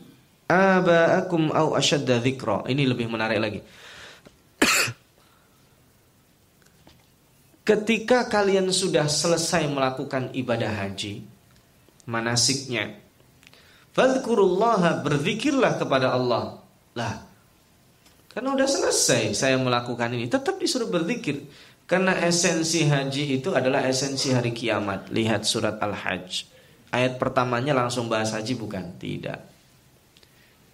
aba'akum 0.49 1.53
au 1.53 1.77
ashadda. 1.77 2.17
Ini 2.25 2.83
lebih 2.89 3.05
menarik 3.05 3.37
lagi. 3.37 3.61
Ketika 7.61 8.25
kalian 8.25 8.73
sudah 8.73 9.05
selesai 9.05 9.69
melakukan 9.69 10.33
ibadah 10.33 10.73
haji, 10.73 11.21
manasiknya, 12.09 12.97
fadhkurullaha 13.93 15.05
berzikirlah 15.05 15.77
kepada 15.77 16.17
Allah. 16.17 16.65
Lah, 16.97 17.21
karena 18.33 18.57
udah 18.57 18.65
selesai 18.65 19.37
saya 19.37 19.61
melakukan 19.61 20.09
ini, 20.17 20.25
tetap 20.25 20.57
disuruh 20.57 20.89
berzikir. 20.89 21.45
Karena 21.89 22.13
esensi 22.21 22.85
haji 22.85 23.41
itu 23.41 23.49
adalah 23.49 23.81
esensi 23.81 24.29
hari 24.29 24.53
kiamat. 24.53 25.09
Lihat 25.09 25.41
surat 25.41 25.81
Al-Hajj. 25.81 26.45
Ayat 26.93 27.17
pertamanya 27.17 27.73
langsung 27.73 28.05
bahas 28.05 28.29
haji 28.29 28.53
bukan? 28.53 28.93
Tidak. 29.01 29.39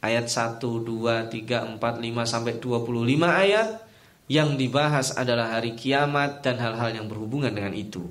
Ayat 0.03 0.27
1, 0.27 0.59
2, 0.59 1.31
3, 1.31 1.79
4, 1.79 1.79
5 1.79 2.27
sampai 2.27 2.59
25 2.59 3.31
ayat 3.31 3.79
yang 4.27 4.59
dibahas 4.59 5.15
adalah 5.15 5.55
hari 5.55 5.79
kiamat 5.79 6.43
dan 6.43 6.59
hal-hal 6.59 6.91
yang 6.91 7.07
berhubungan 7.07 7.55
dengan 7.55 7.71
itu. 7.71 8.03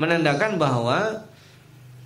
Menandakan 0.00 0.56
bahwa 0.56 1.28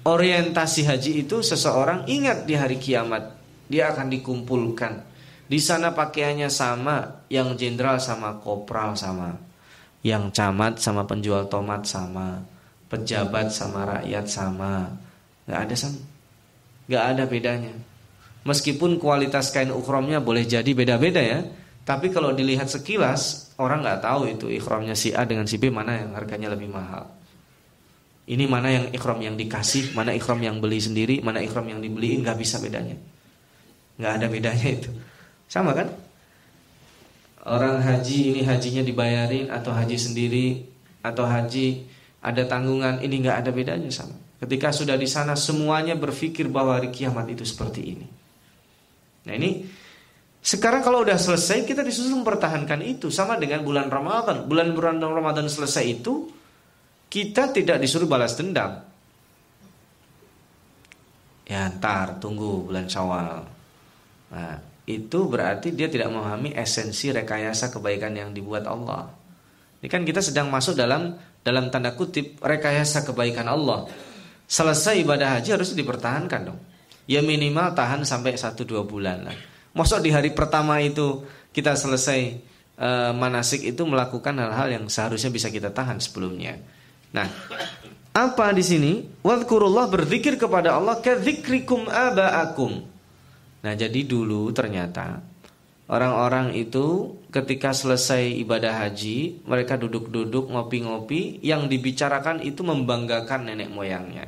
orientasi 0.03 0.90
haji 0.90 1.22
itu 1.22 1.38
seseorang 1.38 2.11
ingat 2.11 2.51
di 2.51 2.59
hari 2.59 2.83
kiamat 2.83 3.31
dia 3.70 3.94
akan 3.94 4.11
dikumpulkan. 4.11 5.07
Di 5.46 5.62
sana 5.62 5.94
pakaiannya 5.94 6.51
sama, 6.51 7.29
yang 7.31 7.55
jenderal 7.55 8.01
sama 8.01 8.40
kopral 8.40 8.96
sama, 8.96 9.52
yang 10.03 10.35
camat 10.35 10.83
sama 10.83 11.07
penjual 11.07 11.47
tomat 11.47 11.87
sama, 11.87 12.43
pejabat 12.91 13.55
sama 13.55 13.87
rakyat 13.87 14.27
sama, 14.27 14.91
nggak 15.47 15.61
ada 15.71 15.75
sama, 15.79 16.01
nggak 16.91 17.05
ada 17.15 17.23
bedanya. 17.27 17.75
Meskipun 18.43 18.99
kualitas 18.99 19.55
kain 19.55 19.71
ukromnya 19.71 20.19
boleh 20.19 20.43
jadi 20.43 20.67
beda-beda 20.75 21.23
ya, 21.23 21.47
tapi 21.87 22.11
kalau 22.11 22.35
dilihat 22.35 22.67
sekilas 22.67 23.55
orang 23.62 23.87
nggak 23.87 24.03
tahu 24.03 24.27
itu 24.27 24.47
ikhramnya 24.51 24.99
si 24.99 25.15
A 25.15 25.23
dengan 25.23 25.47
si 25.47 25.62
B 25.62 25.71
mana 25.71 25.99
yang 25.99 26.15
harganya 26.19 26.51
lebih 26.51 26.71
mahal. 26.71 27.07
Ini 28.23 28.47
mana 28.47 28.71
yang 28.71 28.87
ikhram 28.95 29.19
yang 29.19 29.35
dikasih, 29.35 29.95
mana 29.99 30.15
ikhram 30.15 30.38
yang 30.43 30.62
beli 30.62 30.79
sendiri, 30.79 31.19
mana 31.23 31.43
ikhram 31.43 31.67
yang 31.67 31.83
dibeli 31.83 32.23
nggak 32.23 32.38
bisa 32.38 32.62
bedanya. 32.62 32.95
Nggak 33.99 34.12
ada 34.19 34.27
bedanya 34.31 34.69
itu. 34.71 34.91
Sama 35.51 35.75
kan? 35.75 35.91
Orang 37.43 37.83
haji 37.83 38.35
ini 38.35 38.43
hajinya 38.47 38.87
dibayarin 38.87 39.51
atau 39.51 39.75
haji 39.75 39.99
sendiri 39.99 40.63
atau 41.03 41.27
haji 41.27 41.83
ada 42.23 42.47
tanggungan 42.47 43.03
ini 43.03 43.19
nggak 43.19 43.37
ada 43.43 43.51
bedanya 43.51 43.91
sama. 43.91 44.15
Ketika 44.39 44.71
sudah 44.71 44.95
di 44.95 45.11
sana 45.11 45.35
semuanya 45.35 45.99
berpikir 45.99 46.47
bahwa 46.47 46.79
hari 46.79 46.95
kiamat 46.95 47.27
itu 47.35 47.43
seperti 47.43 47.81
ini. 47.83 48.07
Nah 49.27 49.35
ini 49.35 49.67
sekarang 50.43 50.83
kalau 50.83 51.07
udah 51.07 51.19
selesai 51.19 51.63
kita 51.63 51.87
disuruh 51.87 52.19
mempertahankan 52.19 52.83
itu 52.83 53.11
sama 53.11 53.39
dengan 53.39 53.63
bulan 53.63 53.87
Ramadan. 53.87 54.47
Bulan-bulan 54.47 54.99
Ramadan 54.99 55.47
selesai 55.47 55.85
itu 55.87 56.31
kita 57.07 57.55
tidak 57.55 57.79
disuruh 57.79 58.11
balas 58.11 58.35
dendam. 58.35 58.83
Ya 61.47 61.67
ntar 61.71 62.23
tunggu 62.23 62.71
bulan 62.71 62.87
Syawal. 62.91 63.47
Nah, 64.35 64.72
itu 64.83 65.31
berarti 65.31 65.71
dia 65.71 65.87
tidak 65.87 66.11
memahami 66.11 66.59
esensi 66.59 67.14
rekayasa 67.14 67.71
kebaikan 67.71 68.14
yang 68.18 68.35
dibuat 68.35 68.66
Allah. 68.66 69.14
Ini 69.79 69.87
kan 69.90 70.03
kita 70.03 70.23
sedang 70.23 70.51
masuk 70.51 70.75
dalam 70.75 71.14
dalam 71.42 71.71
tanda 71.71 71.95
kutip 71.95 72.38
rekayasa 72.42 73.07
kebaikan 73.07 73.47
Allah. 73.51 73.87
Selesai 74.47 74.99
ibadah 75.03 75.38
haji 75.38 75.55
harus 75.55 75.75
dipertahankan 75.75 76.40
dong. 76.45 76.61
Ya 77.07 77.18
minimal 77.23 77.75
tahan 77.75 78.07
sampai 78.07 78.38
1 78.38 78.55
2 78.62 78.87
bulan 78.87 79.27
lah. 79.27 79.37
Masuk 79.75 80.05
di 80.05 80.14
hari 80.14 80.31
pertama 80.37 80.79
itu 80.79 81.25
kita 81.51 81.75
selesai 81.75 82.21
e, 82.77 82.88
manasik 83.16 83.64
itu 83.64 83.83
melakukan 83.83 84.37
hal-hal 84.38 84.68
yang 84.71 84.85
seharusnya 84.87 85.33
bisa 85.33 85.49
kita 85.51 85.75
tahan 85.75 85.99
sebelumnya. 85.99 86.61
Nah, 87.11 87.27
apa 88.12 88.53
di 88.53 88.62
sini? 88.62 88.92
Wadkurullah 89.25 89.88
berzikir 89.88 90.37
kepada 90.37 90.77
Allah 90.77 91.01
kadzikrikum 91.01 91.88
aba'akum. 91.88 92.85
Nah, 93.62 93.72
jadi 93.79 94.03
dulu 94.03 94.51
ternyata 94.51 95.22
orang-orang 95.87 96.57
itu 96.59 97.18
ketika 97.31 97.70
selesai 97.70 98.42
ibadah 98.42 98.83
haji, 98.83 99.46
mereka 99.46 99.79
duduk-duduk 99.79 100.51
ngopi-ngopi, 100.51 101.38
yang 101.46 101.70
dibicarakan 101.70 102.42
itu 102.42 102.66
membanggakan 102.66 103.46
nenek 103.46 103.70
moyangnya. 103.70 104.27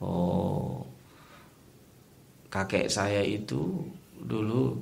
Oh, 0.00 0.82
kakek 2.50 2.90
saya 2.90 3.22
itu 3.22 3.84
dulu 4.16 4.74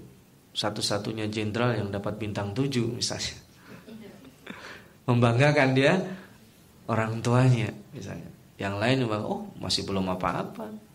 satu-satunya 0.57 1.31
jenderal 1.31 1.77
yang 1.77 1.93
dapat 1.93 2.19
bintang 2.19 2.51
tujuh 2.57 2.99
misalnya. 2.99 3.37
Membanggakan 5.07 5.71
dia 5.77 5.95
orang 6.89 7.21
tuanya 7.21 7.71
misalnya. 7.93 8.31
Yang 8.59 8.75
lain 8.83 8.97
bilang, 9.07 9.27
oh 9.27 9.43
masih 9.63 9.87
belum 9.87 10.11
apa-apa. 10.11 10.88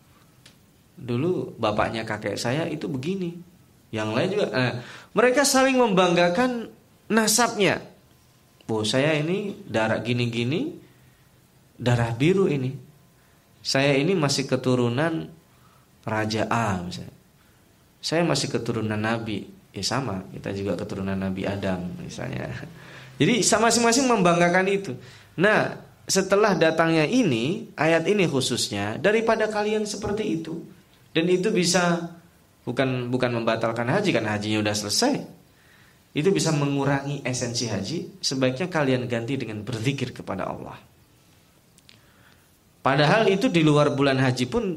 Dulu 0.94 1.58
bapaknya 1.58 2.06
kakek 2.06 2.38
saya 2.38 2.66
itu 2.70 2.86
begini. 2.86 3.34
Yang 3.90 4.08
lain 4.10 4.28
juga. 4.34 4.46
Nah, 4.50 4.72
mereka 5.14 5.42
saling 5.46 5.78
membanggakan 5.78 6.70
nasabnya. 7.10 7.82
Oh 8.66 8.82
saya 8.82 9.14
ini 9.20 9.54
darah 9.68 10.00
gini-gini, 10.00 10.72
darah 11.76 12.10
biru 12.16 12.48
ini. 12.48 12.72
Saya 13.60 13.96
ini 13.96 14.16
masih 14.16 14.48
keturunan 14.48 15.28
Raja 16.04 16.44
A 16.52 16.84
misalnya 16.84 17.16
saya 18.04 18.20
masih 18.20 18.52
keturunan 18.52 19.00
Nabi 19.00 19.48
ya 19.72 19.80
sama 19.80 20.28
kita 20.36 20.52
juga 20.52 20.76
keturunan 20.76 21.16
Nabi 21.16 21.48
Adam 21.48 21.88
misalnya 22.04 22.52
jadi 23.20 23.40
masing-masing 23.40 24.04
membanggakan 24.04 24.68
itu 24.68 24.92
nah 25.40 25.80
setelah 26.04 26.52
datangnya 26.52 27.08
ini 27.08 27.72
ayat 27.80 28.04
ini 28.04 28.28
khususnya 28.28 29.00
daripada 29.00 29.48
kalian 29.48 29.88
seperti 29.88 30.36
itu 30.36 30.60
dan 31.14 31.24
itu 31.30 31.48
bisa 31.54 32.12
bukan 32.66 33.08
bukan 33.08 33.30
membatalkan 33.40 33.86
haji 33.86 34.10
karena 34.10 34.34
hajinya 34.34 34.60
udah 34.60 34.74
selesai 34.74 35.14
itu 36.14 36.28
bisa 36.30 36.50
mengurangi 36.54 37.22
esensi 37.22 37.70
haji 37.70 38.20
sebaiknya 38.20 38.68
kalian 38.68 39.06
ganti 39.06 39.38
dengan 39.38 39.62
berzikir 39.62 40.10
kepada 40.10 40.50
Allah 40.50 40.76
padahal 42.82 43.30
itu 43.30 43.46
di 43.46 43.62
luar 43.62 43.94
bulan 43.94 44.18
haji 44.18 44.44
pun 44.50 44.76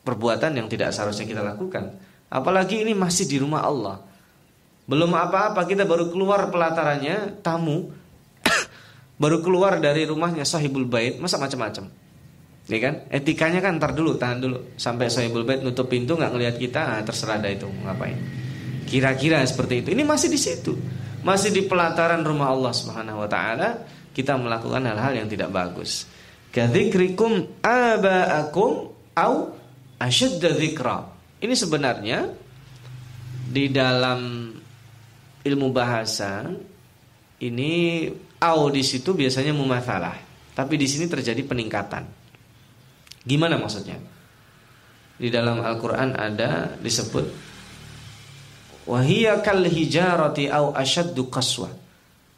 perbuatan 0.00 0.56
yang 0.56 0.70
tidak 0.70 0.94
seharusnya 0.94 1.26
kita 1.26 1.42
lakukan 1.44 1.92
Apalagi 2.30 2.86
ini 2.86 2.94
masih 2.94 3.26
di 3.26 3.42
rumah 3.42 3.66
Allah. 3.66 3.98
Belum 4.86 5.10
apa-apa 5.10 5.66
kita 5.66 5.82
baru 5.82 6.14
keluar 6.14 6.46
pelatarannya 6.46 7.42
tamu 7.42 7.90
baru 9.22 9.42
keluar 9.42 9.82
dari 9.82 10.06
rumahnya 10.06 10.46
sahibul 10.46 10.86
bait 10.86 11.18
masa 11.18 11.42
macam-macam. 11.42 11.90
Ya 12.68 12.78
kan? 12.82 12.94
Etikanya 13.08 13.64
kan 13.64 13.80
ntar 13.80 13.96
dulu, 13.96 14.18
tahan 14.20 14.38
dulu 14.42 14.76
sampai 14.76 15.08
sahibul 15.08 15.46
bait 15.46 15.64
nutup 15.64 15.88
pintu 15.88 16.18
nggak 16.18 16.32
ngelihat 16.34 16.56
kita, 16.60 16.80
nah, 16.86 17.00
terserah 17.02 17.40
dah 17.40 17.50
itu 17.50 17.66
ngapain. 17.66 18.18
Kira-kira 18.86 19.40
seperti 19.46 19.86
itu. 19.86 19.88
Ini 19.94 20.02
masih 20.02 20.28
di 20.28 20.38
situ. 20.38 20.74
Masih 21.20 21.52
di 21.52 21.62
pelataran 21.68 22.24
rumah 22.24 22.50
Allah 22.50 22.72
Subhanahu 22.72 23.22
wa 23.22 23.28
taala 23.28 23.84
kita 24.10 24.34
melakukan 24.34 24.82
hal-hal 24.82 25.12
yang 25.24 25.28
tidak 25.30 25.52
bagus. 25.52 26.08
Kadzikrikum 26.50 27.62
aba'akum 27.62 28.72
au 29.14 29.34
asyadda. 30.02 30.58
Ini 31.40 31.54
sebenarnya 31.54 32.18
di 33.50 33.70
dalam 33.70 34.50
ilmu 35.40 35.68
bahasa 35.72 36.50
ini 37.40 38.06
au 38.42 38.60
di 38.68 38.82
situ 38.84 39.16
biasanya 39.16 39.54
mumatsalah, 39.56 40.16
tapi 40.52 40.74
di 40.76 40.86
sini 40.90 41.06
terjadi 41.08 41.40
peningkatan. 41.46 42.19
Gimana 43.24 43.60
maksudnya? 43.60 44.00
Di 45.20 45.28
dalam 45.28 45.60
Al-Qur'an 45.60 46.16
ada 46.16 46.80
disebut 46.80 47.50
wahia 48.88 49.38
kal 49.44 49.62
hijarati 49.62 50.48
au 50.48 50.72
asyaddu 50.72 51.28
qaswa. 51.28 51.70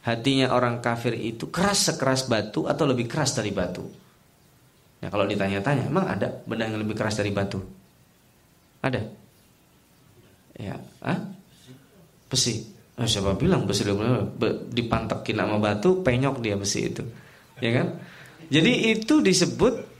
Hatinya 0.03 0.51
orang 0.51 0.83
kafir 0.83 1.15
itu 1.15 1.47
keras 1.47 1.87
sekeras 1.87 2.27
batu 2.27 2.67
atau 2.67 2.83
lebih 2.83 3.07
keras 3.07 3.39
dari 3.39 3.55
batu. 3.55 3.87
Nah, 4.99 5.07
kalau 5.07 5.23
ditanya-tanya, 5.23 5.87
emang 5.87 6.11
ada 6.11 6.27
benda 6.43 6.67
yang 6.67 6.79
lebih 6.79 6.95
keras 6.95 7.15
dari 7.15 7.31
batu? 7.31 7.59
Ada? 8.83 8.99
Ya, 10.59 10.75
ah? 10.99 11.19
Besi. 12.27 12.67
Oh, 12.99 13.07
siapa 13.07 13.33
bilang 13.39 13.63
besi 13.63 13.87
dipantekin 14.75 15.39
sama 15.39 15.57
batu, 15.57 16.03
penyok 16.03 16.43
dia 16.43 16.59
besi 16.59 16.91
itu. 16.91 17.03
Ya 17.63 17.71
kan? 17.79 17.95
Jadi 18.51 18.91
itu 18.91 19.23
disebut 19.23 19.92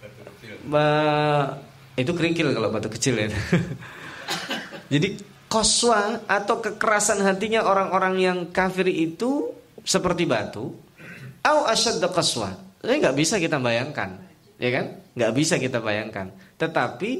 Itu 1.93 2.11
kerikil 2.17 2.55
kalau 2.55 2.73
batu 2.73 2.89
kecil 2.89 3.19
ya. 3.19 3.29
Jadi 4.93 5.19
koswa 5.51 6.25
atau 6.25 6.57
kekerasan 6.57 7.21
hatinya 7.21 7.61
orang-orang 7.61 8.15
yang 8.17 8.37
kafir 8.49 8.89
itu 8.89 9.53
seperti 9.85 10.25
batu. 10.25 10.73
Au 11.43 11.59
asyadda 11.67 12.09
koswa. 12.09 12.55
Ini 12.83 12.99
nggak 12.99 13.15
bisa 13.15 13.39
kita 13.39 13.61
bayangkan, 13.63 14.19
ya 14.59 14.69
kan? 14.73 14.85
Nggak 15.15 15.31
bisa 15.37 15.55
kita 15.61 15.79
bayangkan. 15.79 16.33
Tetapi 16.59 17.11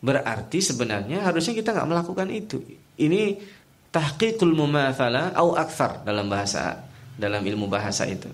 berarti 0.00 0.58
sebenarnya 0.62 1.24
harusnya 1.24 1.54
kita 1.56 1.74
nggak 1.74 1.88
melakukan 1.88 2.28
itu. 2.30 2.62
Ini 3.00 3.40
tahqiqul 3.90 4.54
mumathala 4.54 5.34
au 5.34 5.58
akthar 5.58 6.06
dalam 6.06 6.30
bahasa 6.30 6.78
dalam 7.18 7.42
ilmu 7.42 7.66
bahasa 7.66 8.06
itu. 8.06 8.28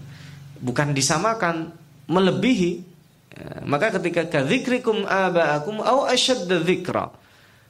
Bukan 0.61 0.93
disamakan 0.93 1.73
melebihi. 2.09 2.96
Ya, 3.37 3.61
maka 3.69 3.93
ketika 4.01 4.25
kadzikrikum 4.25 5.05
abaakum 5.05 5.85
au 5.85 6.09
asyadda 6.09 6.65
dzikra. 6.65 7.13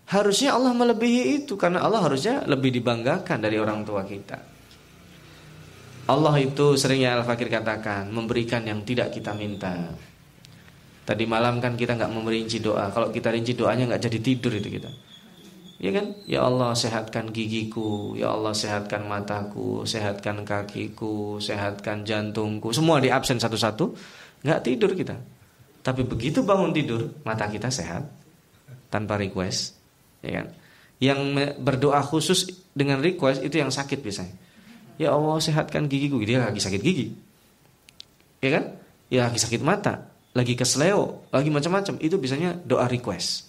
Harusnya 0.06 0.54
Allah 0.54 0.70
melebihi 0.70 1.42
itu 1.42 1.58
karena 1.58 1.82
Allah 1.82 1.98
harusnya 2.06 2.46
lebih 2.46 2.70
dibanggakan 2.70 3.42
dari 3.42 3.58
orang 3.58 3.82
tua 3.82 4.06
kita. 4.06 4.38
Allah 6.06 6.38
itu 6.38 6.78
seringnya 6.78 7.18
Al-Fakir 7.18 7.50
katakan 7.50 8.06
memberikan 8.14 8.62
yang 8.62 8.86
tidak 8.86 9.10
kita 9.10 9.34
minta. 9.34 9.90
Tadi 11.02 11.26
malam 11.26 11.58
kan 11.58 11.74
kita 11.74 11.98
nggak 11.98 12.14
memerinci 12.14 12.62
doa. 12.62 12.94
Kalau 12.94 13.10
kita 13.10 13.34
rinci 13.34 13.58
doanya 13.58 13.90
nggak 13.90 14.06
jadi 14.06 14.18
tidur 14.22 14.54
itu 14.54 14.78
kita. 14.78 14.90
Ya 15.82 15.90
kan? 15.90 16.14
Ya 16.24 16.46
Allah 16.46 16.72
sehatkan 16.78 17.34
gigiku, 17.34 18.14
ya 18.14 18.32
Allah 18.32 18.54
sehatkan 18.54 19.04
mataku, 19.10 19.82
sehatkan 19.82 20.46
kakiku, 20.46 21.42
sehatkan 21.42 22.06
jantungku. 22.06 22.70
Semua 22.70 23.02
di 23.02 23.10
absen 23.10 23.42
satu-satu, 23.42 23.90
nggak 24.46 24.60
tidur 24.62 24.94
kita. 24.94 25.18
Tapi 25.86 26.02
begitu 26.02 26.42
bangun 26.42 26.74
tidur, 26.74 27.14
mata 27.22 27.46
kita 27.46 27.70
sehat 27.70 28.10
tanpa 28.90 29.14
request, 29.14 29.78
ya 30.18 30.42
kan? 30.42 30.46
Yang 30.98 31.20
berdoa 31.62 32.02
khusus 32.02 32.66
dengan 32.74 32.98
request 32.98 33.46
itu 33.46 33.62
yang 33.62 33.70
sakit 33.70 34.02
biasanya. 34.02 34.34
Ya 34.98 35.14
Allah 35.14 35.38
sehatkan 35.38 35.86
gigiku, 35.86 36.18
dia 36.26 36.42
lagi 36.42 36.58
sakit 36.58 36.82
gigi. 36.82 37.14
Ya 38.42 38.58
kan? 38.58 38.64
Ya 39.06 39.30
lagi 39.30 39.38
sakit 39.38 39.62
mata, 39.62 40.10
lagi 40.34 40.58
kesleo, 40.58 41.22
lagi 41.30 41.54
macam-macam. 41.54 42.02
Itu 42.02 42.18
biasanya 42.18 42.58
doa 42.66 42.90
request. 42.90 43.46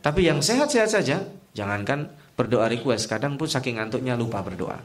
Tapi 0.00 0.24
yang 0.24 0.40
sehat-sehat 0.40 0.88
saja 0.88 1.20
Jangankan 1.54 2.10
berdoa 2.34 2.66
request, 2.66 3.06
kadang 3.06 3.38
pun 3.38 3.46
saking 3.46 3.78
ngantuknya 3.78 4.18
lupa 4.18 4.42
berdoa. 4.42 4.82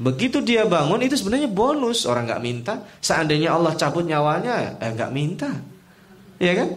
Begitu 0.00 0.40
dia 0.40 0.64
bangun 0.64 1.04
itu 1.04 1.14
sebenarnya 1.14 1.46
bonus 1.46 2.08
orang 2.08 2.24
nggak 2.26 2.42
minta. 2.42 2.74
Seandainya 3.04 3.52
Allah 3.52 3.76
cabut 3.76 4.02
nyawanya, 4.02 4.80
eh 4.80 4.90
nggak 4.96 5.12
minta, 5.12 5.52
ya 6.44 6.54
kan? 6.54 6.70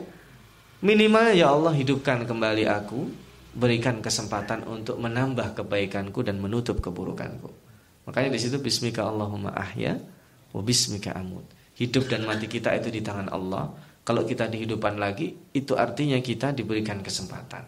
Minimal 0.82 1.34
ya 1.34 1.51
Allah 1.51 1.73
hidupkan 1.73 2.23
kembali 2.23 2.69
aku, 2.69 3.10
berikan 3.58 3.97
kesempatan 3.99 4.63
untuk 4.69 5.01
menambah 5.01 5.58
kebaikanku 5.58 6.21
dan 6.21 6.38
menutup 6.38 6.77
keburukanku. 6.80 7.49
Makanya 8.06 8.38
di 8.38 8.39
situ 8.39 8.62
Bismika 8.62 9.03
Allahumma 9.03 9.51
ahya, 9.58 9.97
wa 10.53 10.62
Bismika 10.62 11.17
amut. 11.17 11.43
Hidup 11.75 12.08
dan 12.08 12.23
mati 12.23 12.45
kita 12.45 12.77
itu 12.77 12.93
di 12.93 13.01
tangan 13.01 13.27
Allah. 13.34 13.73
Kalau 14.06 14.23
kita 14.23 14.47
dihidupan 14.47 14.95
lagi, 14.95 15.36
itu 15.51 15.75
artinya 15.75 16.15
kita 16.21 16.56
diberikan 16.56 17.03
kesempatan. 17.03 17.67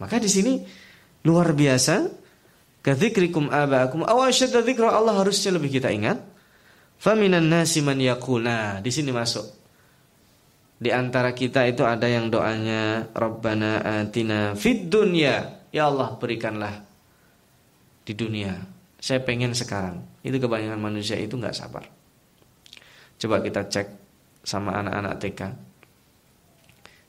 Maka 0.00 0.16
di 0.16 0.30
sini 0.30 0.62
luar 1.26 1.52
biasa 1.52 2.08
kadzikrikum 2.80 3.50
abaakum 3.50 4.06
aw 4.06 4.24
asyadda 4.24 4.62
dzikra 4.62 4.94
Allah 4.94 5.18
harusnya 5.20 5.52
lebih 5.52 5.76
kita 5.76 5.90
ingat. 5.92 6.22
Faminan 6.96 7.50
nasi 7.50 7.84
man 7.84 8.00
yaqulna. 8.00 8.80
Di 8.80 8.88
sini 8.88 9.12
masuk. 9.12 9.65
Di 10.76 10.92
antara 10.92 11.32
kita 11.32 11.64
itu 11.64 11.88
ada 11.88 12.04
yang 12.04 12.28
doanya 12.28 13.08
Rabbana 13.16 13.80
atina 14.04 14.52
fid 14.52 14.92
dunya. 14.92 15.64
Ya 15.72 15.88
Allah 15.88 16.16
berikanlah 16.20 16.84
di 18.04 18.12
dunia. 18.12 18.52
Saya 19.00 19.24
pengen 19.24 19.56
sekarang. 19.56 20.04
Itu 20.20 20.36
kebanyakan 20.36 20.80
manusia 20.80 21.16
itu 21.16 21.36
nggak 21.36 21.56
sabar. 21.56 21.88
Coba 23.16 23.40
kita 23.40 23.64
cek 23.64 23.88
sama 24.44 24.76
anak-anak 24.76 25.14
TK. 25.16 25.40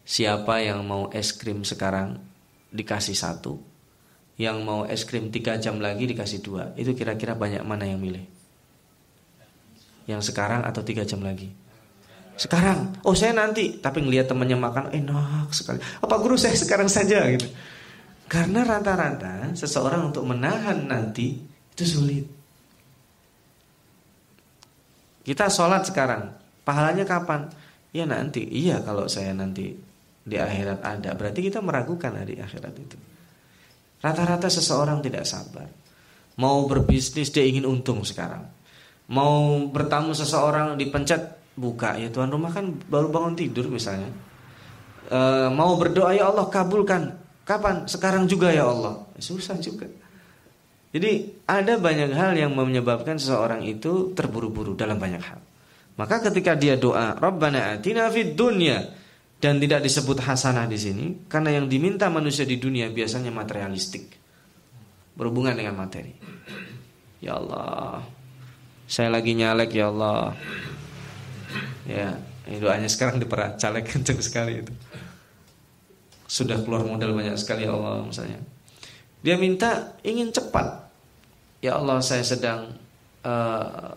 Siapa 0.07 0.63
yang 0.63 0.87
mau 0.87 1.11
es 1.11 1.35
krim 1.35 1.67
sekarang 1.67 2.15
dikasih 2.71 3.11
satu, 3.11 3.59
yang 4.39 4.63
mau 4.63 4.87
es 4.87 5.03
krim 5.03 5.27
tiga 5.27 5.59
jam 5.59 5.83
lagi 5.83 6.07
dikasih 6.07 6.39
dua. 6.39 6.71
Itu 6.79 6.95
kira-kira 6.95 7.35
banyak 7.35 7.67
mana 7.67 7.83
yang 7.83 7.99
milih? 7.99 8.23
Yang 10.07 10.31
sekarang 10.31 10.63
atau 10.63 10.79
tiga 10.87 11.03
jam 11.03 11.19
lagi? 11.19 11.51
Sekarang. 12.37 13.01
Oh 13.01 13.17
saya 13.17 13.33
nanti. 13.33 13.81
Tapi 13.81 14.05
ngelihat 14.05 14.29
temannya 14.29 14.55
makan 14.55 14.93
enak 14.93 15.49
sekali. 15.49 15.81
Apa 15.81 16.21
guru 16.21 16.37
saya 16.37 16.53
sekarang 16.63 16.87
saja 16.87 17.25
gitu. 17.33 17.49
Karena 18.29 18.61
rata-rata 18.61 19.51
seseorang 19.57 20.13
untuk 20.13 20.23
menahan 20.29 20.85
nanti 20.85 21.41
itu 21.73 21.83
sulit. 21.83 22.25
Kita 25.25 25.49
sholat 25.49 25.89
sekarang. 25.89 26.31
Pahalanya 26.61 27.03
kapan? 27.03 27.49
Ya 27.91 28.05
nanti. 28.05 28.45
Iya 28.45 28.85
kalau 28.85 29.09
saya 29.09 29.33
nanti 29.33 29.73
di 30.21 30.37
akhirat 30.37 30.79
ada. 30.85 31.17
Berarti 31.17 31.39
kita 31.41 31.59
meragukan 31.59 32.13
hari 32.13 32.37
akhirat 32.37 32.75
itu. 32.77 32.97
Rata-rata 33.97 34.45
seseorang 34.45 35.01
tidak 35.01 35.25
sabar. 35.25 35.65
Mau 36.37 36.69
berbisnis 36.69 37.33
dia 37.33 37.41
ingin 37.41 37.65
untung 37.65 38.05
sekarang. 38.05 38.45
Mau 39.09 39.57
bertamu 39.71 40.13
seseorang 40.13 40.77
dipencet 40.77 41.36
buka 41.57 41.97
ya 41.97 42.13
tuan 42.13 42.29
rumah 42.29 42.53
kan 42.53 42.69
baru 42.87 43.09
bangun 43.09 43.33
tidur 43.33 43.67
misalnya. 43.67 44.13
E, 45.09 45.19
mau 45.51 45.73
berdoa 45.75 46.13
ya 46.13 46.29
Allah 46.29 46.45
kabulkan. 46.47 47.17
Kapan? 47.43 47.89
Sekarang 47.89 48.29
juga 48.29 48.53
ya 48.53 48.69
Allah. 48.69 49.01
Susah 49.17 49.57
juga. 49.57 49.89
Jadi 50.93 51.43
ada 51.49 51.75
banyak 51.75 52.13
hal 52.15 52.37
yang 52.37 52.55
menyebabkan 52.55 53.19
seseorang 53.19 53.65
itu 53.65 54.13
terburu-buru 54.15 54.77
dalam 54.77 54.95
banyak 55.01 55.19
hal. 55.19 55.39
Maka 55.97 56.21
ketika 56.29 56.53
dia 56.53 56.77
doa, 56.77 57.17
Rabbana 57.17 57.75
atina 57.75 58.07
fid 58.13 58.37
dunya 58.37 58.85
dan 59.41 59.57
tidak 59.57 59.85
disebut 59.85 60.21
hasanah 60.21 60.69
di 60.69 60.77
sini 60.77 61.05
karena 61.25 61.57
yang 61.57 61.65
diminta 61.65 62.09
manusia 62.09 62.45
di 62.45 62.61
dunia 62.61 62.89
biasanya 62.93 63.33
materialistik 63.33 64.13
berhubungan 65.17 65.57
dengan 65.57 65.73
materi. 65.73 66.13
Ya 67.17 67.41
Allah, 67.41 68.05
saya 68.85 69.09
lagi 69.09 69.33
nyalek 69.33 69.73
ya 69.73 69.89
Allah. 69.89 70.37
Ya, 71.87 72.19
doanya 72.59 72.87
sekarang 72.91 73.19
diperat 73.19 73.59
caleg 73.59 73.87
kenceng 73.91 74.19
sekali 74.19 74.63
itu. 74.63 74.73
Sudah 76.27 76.59
keluar 76.59 76.83
modal 76.83 77.15
banyak 77.15 77.39
sekali 77.39 77.63
ya 77.63 77.71
Allah 77.71 78.03
misalnya. 78.03 78.39
Dia 79.23 79.35
minta 79.39 79.95
ingin 80.03 80.29
cepat. 80.31 80.87
Ya 81.63 81.79
Allah, 81.79 82.03
saya 82.05 82.21
sedang 82.21 82.75
uh, 83.25 83.91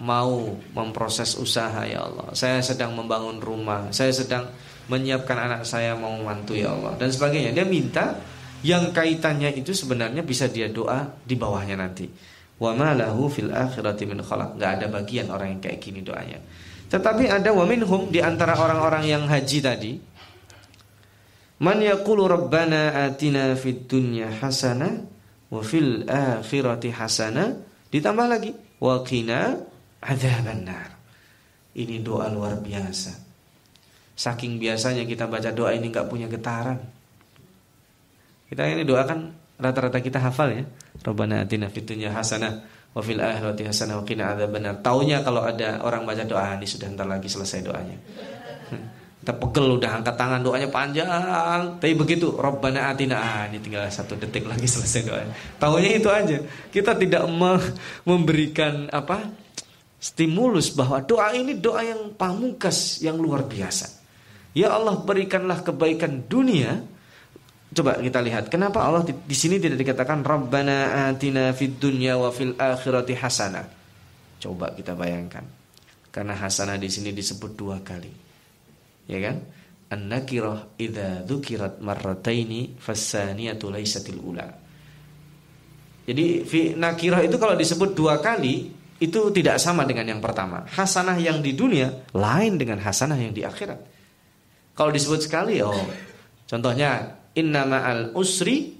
mau 0.00 0.54
memproses 0.76 1.34
usaha 1.40 1.82
ya 1.88 2.04
Allah. 2.04 2.30
Saya 2.36 2.60
sedang 2.60 2.92
membangun 2.92 3.40
rumah, 3.40 3.88
saya 3.90 4.12
sedang 4.12 4.46
menyiapkan 4.86 5.34
anak 5.34 5.62
saya 5.66 5.98
mau 5.98 6.14
mantu 6.22 6.54
ya 6.54 6.70
Allah 6.70 6.94
dan 7.00 7.10
sebagainya. 7.10 7.50
Dia 7.56 7.66
minta 7.66 8.20
yang 8.62 8.94
kaitannya 8.94 9.52
itu 9.56 9.74
sebenarnya 9.74 10.22
bisa 10.22 10.46
dia 10.46 10.70
doa 10.70 11.10
di 11.24 11.34
bawahnya 11.34 11.74
nanti. 11.80 12.06
Wa 12.56 12.72
ma 12.72 12.96
lahu 12.96 13.28
fil 13.28 13.52
akhirati 13.52 14.04
min 14.08 14.20
khalaq. 14.22 14.56
Ada 14.56 14.88
bagian 14.88 15.28
orang 15.28 15.58
yang 15.58 15.60
kayak 15.60 15.78
gini 15.82 16.00
doanya. 16.00 16.40
Tetapi 16.86 17.26
ada 17.26 17.50
wa 17.50 17.66
minhum 17.66 18.06
di 18.10 18.22
antara 18.22 18.54
orang-orang 18.54 19.04
yang 19.10 19.22
haji 19.26 19.58
tadi. 19.58 19.92
Man 21.56 21.82
yaqulu 21.82 22.28
rabbana 22.28 23.08
atina 23.08 23.56
fid 23.56 23.88
dunya 23.88 24.28
hasanah 24.28 24.92
wa 25.50 25.60
fil 25.64 26.04
akhirati 26.06 26.92
hasanah 26.92 27.58
ditambah 27.90 28.26
lagi 28.28 28.52
wa 28.78 29.00
qina 29.02 29.56
adzaban 30.04 30.68
nar. 30.68 30.94
Ini 31.76 32.04
doa 32.04 32.28
luar 32.30 32.60
biasa. 32.60 33.12
Saking 34.16 34.56
biasanya 34.56 35.04
kita 35.04 35.28
baca 35.28 35.50
doa 35.52 35.74
ini 35.74 35.92
nggak 35.92 36.08
punya 36.08 36.28
getaran. 36.28 36.80
Kita 38.46 38.62
ini 38.62 38.86
doa 38.86 39.02
kan 39.04 39.34
rata-rata 39.58 39.98
kita 39.98 40.22
hafal 40.22 40.54
ya. 40.54 40.64
Rabbana 41.02 41.44
atina 41.44 41.66
fid 41.72 41.88
dunya 41.88 42.14
hasanah 42.14 42.75
wa 42.96 43.02
fil 43.04 43.20
akhirati 43.20 43.68
hasanah 43.68 44.00
wa 44.00 44.04
qina 44.08 44.32
adzabannar. 44.32 44.80
Taunya 44.80 45.20
kalau 45.20 45.44
ada 45.44 45.84
orang 45.84 46.08
baca 46.08 46.24
doa 46.24 46.56
ini 46.56 46.64
sudah 46.64 46.88
ntar 46.96 47.04
lagi 47.04 47.28
selesai 47.28 47.60
doanya. 47.60 47.96
Kita 49.20 49.36
pegel 49.36 49.76
udah 49.76 49.90
angkat 50.00 50.14
tangan 50.16 50.40
doanya 50.40 50.70
panjang, 50.70 51.76
tapi 51.82 51.92
begitu 51.98 52.30
Rabbana 52.32 52.94
atina 52.94 53.18
ah, 53.18 53.42
ini 53.50 53.58
tinggal 53.58 53.84
satu 53.90 54.16
detik 54.16 54.48
lagi 54.48 54.64
selesai 54.74 55.02
doanya. 55.04 55.34
Taunya 55.60 55.90
itu 55.92 56.08
aja. 56.08 56.40
Kita 56.72 56.96
tidak 56.96 57.28
memberikan 58.06 58.88
apa 58.88 59.28
stimulus 60.00 60.72
bahwa 60.72 61.04
doa 61.04 61.36
ini 61.36 61.58
doa 61.58 61.84
yang 61.84 62.16
pamungkas 62.16 63.04
yang 63.04 63.20
luar 63.20 63.44
biasa. 63.44 63.92
Ya 64.56 64.72
Allah 64.72 64.96
berikanlah 65.04 65.60
kebaikan 65.60 66.24
dunia. 66.24 66.95
Coba 67.76 68.00
kita 68.00 68.24
lihat 68.24 68.48
kenapa 68.48 68.80
Allah 68.80 69.04
di, 69.04 69.12
di 69.12 69.36
sini 69.36 69.60
tidak 69.60 69.76
dikatakan 69.76 70.24
Rabbana 70.24 71.12
atina 71.12 71.52
fid 71.52 71.76
dunya 71.76 72.16
wa 72.16 72.32
fil 72.32 72.56
akhirati 72.56 73.12
hasanah. 73.12 73.66
Coba 74.40 74.72
kita 74.72 74.96
bayangkan. 74.96 75.44
Karena 76.08 76.32
hasanah 76.32 76.80
di 76.80 76.88
sini 76.88 77.12
disebut 77.12 77.52
dua 77.52 77.84
kali. 77.84 78.08
Ya 79.06 79.20
kan? 79.20 79.36
an-nakirah 79.86 80.74
idza 80.82 81.22
dzukirat 81.22 81.78
marrataini 81.78 82.74
fasaniyatu 82.78 83.70
laisatil 83.70 84.18
ula. 84.18 84.48
Jadi 86.06 86.46
fi 86.46 86.74
nakirah 86.74 87.22
itu 87.26 87.36
kalau 87.38 87.58
disebut 87.58 87.94
dua 87.94 88.22
kali 88.22 88.70
itu 89.02 89.20
tidak 89.34 89.58
sama 89.58 89.82
dengan 89.82 90.06
yang 90.06 90.22
pertama. 90.22 90.66
Hasanah 90.66 91.18
yang 91.18 91.42
di 91.42 91.54
dunia 91.54 91.90
lain 92.14 92.58
dengan 92.58 92.78
hasanah 92.82 93.18
yang 93.18 93.34
di 93.34 93.42
akhirat. 93.42 93.80
Kalau 94.74 94.90
disebut 94.90 95.26
sekali 95.26 95.62
oh 95.62 95.86
contohnya 96.46 97.14
inna 97.36 97.68
ma'al 97.68 98.16
usri 98.16 98.74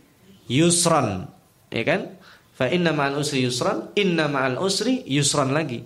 yusran 0.48 1.28
ya 1.70 1.84
kan? 1.84 2.16
Fa 2.56 2.72
inna 2.72 2.96
ma'al 2.96 3.20
usri 3.20 3.44
yusran, 3.44 3.92
inna 3.92 4.32
ma'al 4.32 4.56
usri 4.56 5.04
yusran 5.04 5.52
lagi. 5.52 5.84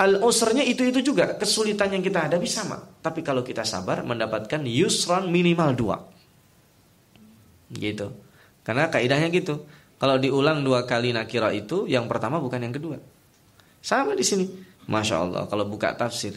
Al 0.00 0.24
usrnya 0.24 0.64
itu 0.64 0.88
itu 0.88 1.04
juga 1.04 1.36
kesulitan 1.36 1.92
yang 1.92 2.00
kita 2.00 2.26
hadapi 2.26 2.48
sama. 2.48 2.80
Tapi 2.80 3.20
kalau 3.20 3.44
kita 3.44 3.62
sabar 3.62 4.00
mendapatkan 4.00 4.64
yusran 4.64 5.28
minimal 5.28 5.70
dua. 5.76 5.96
Gitu. 7.68 8.08
Karena 8.64 8.88
kaidahnya 8.88 9.28
gitu. 9.28 9.68
Kalau 10.00 10.18
diulang 10.18 10.64
dua 10.64 10.82
kali 10.88 11.14
nakira 11.14 11.54
itu, 11.54 11.86
yang 11.86 12.08
pertama 12.10 12.42
bukan 12.42 12.58
yang 12.58 12.74
kedua. 12.74 12.98
Sama 13.84 14.16
di 14.16 14.24
sini. 14.26 14.48
Masya 14.82 15.14
Allah, 15.14 15.42
kalau 15.46 15.62
buka 15.70 15.94
tafsir, 15.94 16.34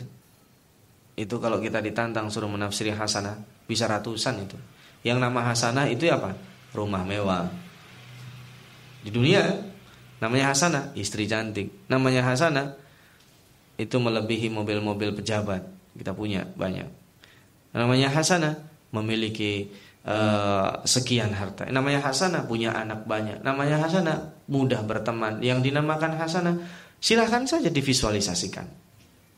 itu 1.18 1.36
kalau 1.42 1.58
kita 1.58 1.82
ditantang 1.82 2.30
suruh 2.30 2.46
menafsiri 2.46 2.94
hasanah, 2.94 3.42
bisa 3.66 3.90
ratusan 3.90 4.46
itu. 4.46 4.58
Yang 5.06 5.18
nama 5.22 5.40
hasanah 5.46 5.86
itu 5.94 6.10
apa? 6.10 6.34
Rumah 6.74 7.06
mewah. 7.06 7.46
Di 9.06 9.14
dunia, 9.14 9.46
namanya 10.18 10.50
hasanah, 10.50 10.98
istri 10.98 11.30
cantik. 11.30 11.70
Namanya 11.86 12.26
hasanah, 12.26 12.74
itu 13.78 13.96
melebihi 14.02 14.50
mobil-mobil 14.50 15.14
pejabat 15.14 15.76
kita 15.96 16.12
punya 16.12 16.44
banyak. 16.44 16.88
Namanya 17.72 18.12
hasanah 18.12 18.56
memiliki 18.92 19.72
uh, 20.08 20.84
sekian 20.84 21.32
harta. 21.32 21.68
Namanya 21.72 22.04
hasanah 22.04 22.48
punya 22.48 22.76
anak 22.76 23.08
banyak. 23.08 23.44
Namanya 23.44 23.84
hasanah 23.84 24.48
mudah 24.48 24.84
berteman. 24.84 25.40
Yang 25.44 25.72
dinamakan 25.72 26.20
hasanah 26.20 26.56
silahkan 27.00 27.48
saja 27.48 27.72
divisualisasikan. 27.72 28.85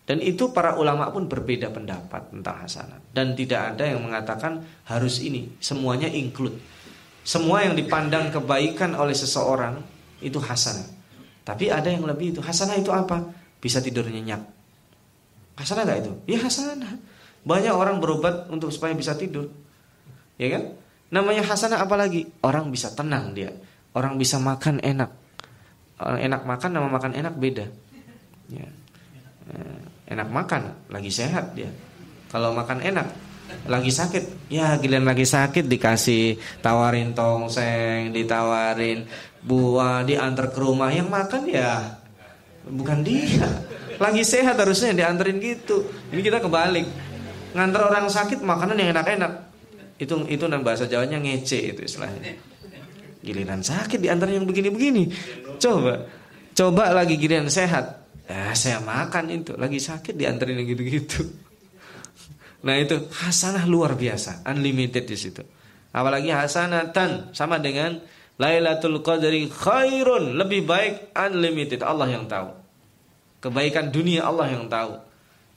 Dan 0.07 0.23
itu 0.23 0.55
para 0.55 0.79
ulama 0.79 1.11
pun 1.11 1.27
berbeda 1.27 1.67
pendapat 1.67 2.31
tentang 2.31 2.63
hasanah. 2.63 3.11
Dan 3.11 3.35
tidak 3.35 3.75
ada 3.75 3.91
yang 3.91 4.07
mengatakan 4.07 4.63
harus 4.87 5.19
ini. 5.19 5.59
Semuanya 5.59 6.07
include. 6.07 6.55
Semua 7.27 7.67
yang 7.67 7.75
dipandang 7.75 8.31
kebaikan 8.31 8.95
oleh 8.95 9.11
seseorang 9.11 9.83
itu 10.23 10.39
hasanah. 10.39 10.87
Tapi 11.43 11.67
ada 11.67 11.91
yang 11.91 12.07
lebih 12.07 12.31
itu. 12.31 12.39
Hasanah 12.39 12.79
itu 12.79 12.87
apa? 12.95 13.19
bisa 13.57 13.81
tidur 13.81 14.05
nyenyak. 14.05 14.41
Hasanah 15.57 15.83
gak 15.83 15.99
itu? 16.05 16.13
Ya 16.29 16.37
hasanah. 16.39 17.01
Banyak 17.43 17.73
orang 17.73 17.97
berobat 17.97 18.45
untuk 18.53 18.69
supaya 18.69 18.93
bisa 18.93 19.17
tidur. 19.17 19.49
Ya 20.37 20.53
kan? 20.53 20.77
Namanya 21.09 21.41
hasanah 21.43 21.81
apalagi? 21.81 22.29
Orang 22.45 22.69
bisa 22.69 22.93
tenang 22.93 23.33
dia. 23.33 23.49
Orang 23.97 24.21
bisa 24.21 24.37
makan 24.37 24.77
enak. 24.79 25.09
Enak 25.97 26.45
makan 26.45 26.69
nama 26.69 26.87
makan 26.87 27.17
enak 27.17 27.33
beda. 27.41 27.65
Enak 30.17 30.33
makan, 30.33 30.89
lagi 30.89 31.13
sehat 31.13 31.53
dia. 31.53 31.69
Kalau 32.33 32.49
makan 32.57 32.81
enak, 32.81 33.05
lagi 33.69 33.93
sakit, 33.93 34.49
ya 34.49 34.73
giliran 34.81 35.05
lagi 35.05 35.29
sakit 35.29 35.69
dikasih 35.69 36.41
tawarin 36.65 37.13
tongseng, 37.13 38.09
ditawarin 38.09 39.05
buah, 39.45 40.01
diantar 40.01 40.49
ke 40.49 40.57
rumah 40.57 40.89
yang 40.89 41.13
makan 41.13 41.45
ya 41.45 42.01
Bukan 42.67 43.05
dia. 43.05 43.47
Lagi 43.97 44.25
sehat 44.27 44.59
harusnya 44.59 44.91
dianterin 44.91 45.39
gitu. 45.39 45.87
Ini 46.11 46.19
kita 46.19 46.43
kebalik. 46.43 46.85
Ngantar 47.55 47.87
orang 47.87 48.11
sakit 48.11 48.43
makanan 48.43 48.75
yang 48.77 48.91
enak-enak. 48.91 49.31
Itu 49.97 50.27
itu 50.29 50.45
nama 50.45 50.61
bahasa 50.61 50.85
Jawanya 50.85 51.17
ngece 51.17 51.73
itu 51.73 51.81
istilahnya. 51.85 52.37
Giliran 53.23 53.63
sakit 53.63 54.01
diantar 54.01 54.29
yang 54.29 54.43
begini-begini. 54.43 55.09
Coba. 55.57 56.05
Coba 56.53 56.91
lagi 56.91 57.15
giliran 57.15 57.47
sehat. 57.47 58.06
Ya 58.27 58.51
saya 58.53 58.83
makan 58.83 59.31
itu. 59.31 59.55
Lagi 59.55 59.79
sakit 59.79 60.13
diantarin 60.13 60.59
yang 60.59 60.67
gitu-gitu. 60.67 61.23
Nah 62.67 62.75
itu 62.75 63.07
hasanah 63.07 63.63
luar 63.63 63.95
biasa, 63.95 64.43
unlimited 64.43 65.07
di 65.07 65.15
situ. 65.15 65.39
Apalagi 65.95 66.33
hasanatan 66.33 67.31
sama 67.31 67.63
dengan 67.63 68.01
Lailatul 68.37 69.01
Qadri 69.01 69.49
khairun 69.49 70.37
lebih 70.37 70.67
baik 70.67 71.15
unlimited 71.15 71.81
Allah 71.81 72.11
yang 72.11 72.27
tahu. 72.27 72.53
Kebaikan 73.39 73.89
dunia 73.89 74.27
Allah 74.27 74.51
yang 74.51 74.67
tahu. 74.67 74.99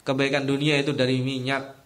Kebaikan 0.07 0.47
dunia 0.47 0.79
itu 0.79 0.95
dari 0.95 1.21
minyak. 1.21 1.77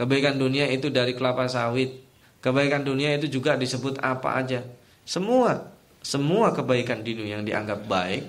Kebaikan 0.00 0.40
dunia 0.40 0.66
itu 0.72 0.90
dari 0.90 1.14
kelapa 1.14 1.46
sawit. 1.46 2.02
Kebaikan 2.42 2.82
dunia 2.82 3.14
itu 3.14 3.30
juga 3.30 3.54
disebut 3.54 4.02
apa 4.02 4.40
aja. 4.40 4.64
Semua 5.04 5.74
semua 6.04 6.52
kebaikan 6.52 7.00
dunia 7.00 7.40
yang 7.40 7.44
dianggap 7.44 7.86
baik 7.88 8.24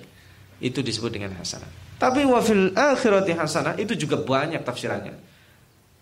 itu 0.63 0.79
disebut 0.79 1.11
dengan 1.11 1.35
hasanah. 1.35 1.84
Tapi 1.95 2.27
wafil 2.27 2.75
akhirati 2.75 3.31
hasanah 3.35 3.79
itu 3.79 3.95
juga 3.95 4.19
banyak 4.19 4.61
tafsirannya. 4.67 5.15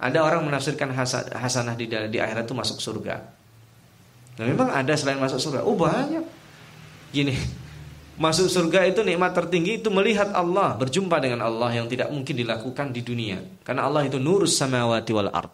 Ada 0.02 0.20
orang 0.26 0.44
menafsirkan 0.44 0.90
hasanah 1.32 1.78
di 1.78 1.86
di 1.88 2.18
akhirat 2.18 2.44
itu 2.50 2.56
masuk 2.58 2.78
surga. 2.82 3.16
Nah, 4.34 4.46
memang 4.50 4.74
ada 4.74 4.94
selain 4.98 5.22
masuk 5.22 5.38
surga. 5.38 5.62
Oh 5.62 5.78
banyak. 5.78 6.26
Gini, 7.14 7.38
masuk 8.24 8.50
surga 8.50 8.90
itu 8.90 9.06
nikmat 9.06 9.38
tertinggi 9.38 9.80
itu 9.80 9.94
melihat 9.94 10.34
Allah, 10.34 10.74
berjumpa 10.76 11.22
dengan 11.22 11.46
Allah 11.46 11.78
yang 11.78 11.86
tidak 11.86 12.10
mungkin 12.10 12.36
dilakukan 12.36 12.90
di 12.90 13.06
dunia. 13.06 13.38
Karena 13.62 13.86
Allah 13.86 14.10
itu 14.10 14.18
nurus 14.18 14.58
samawati 14.58 15.12
wal 15.14 15.30
ard. 15.30 15.54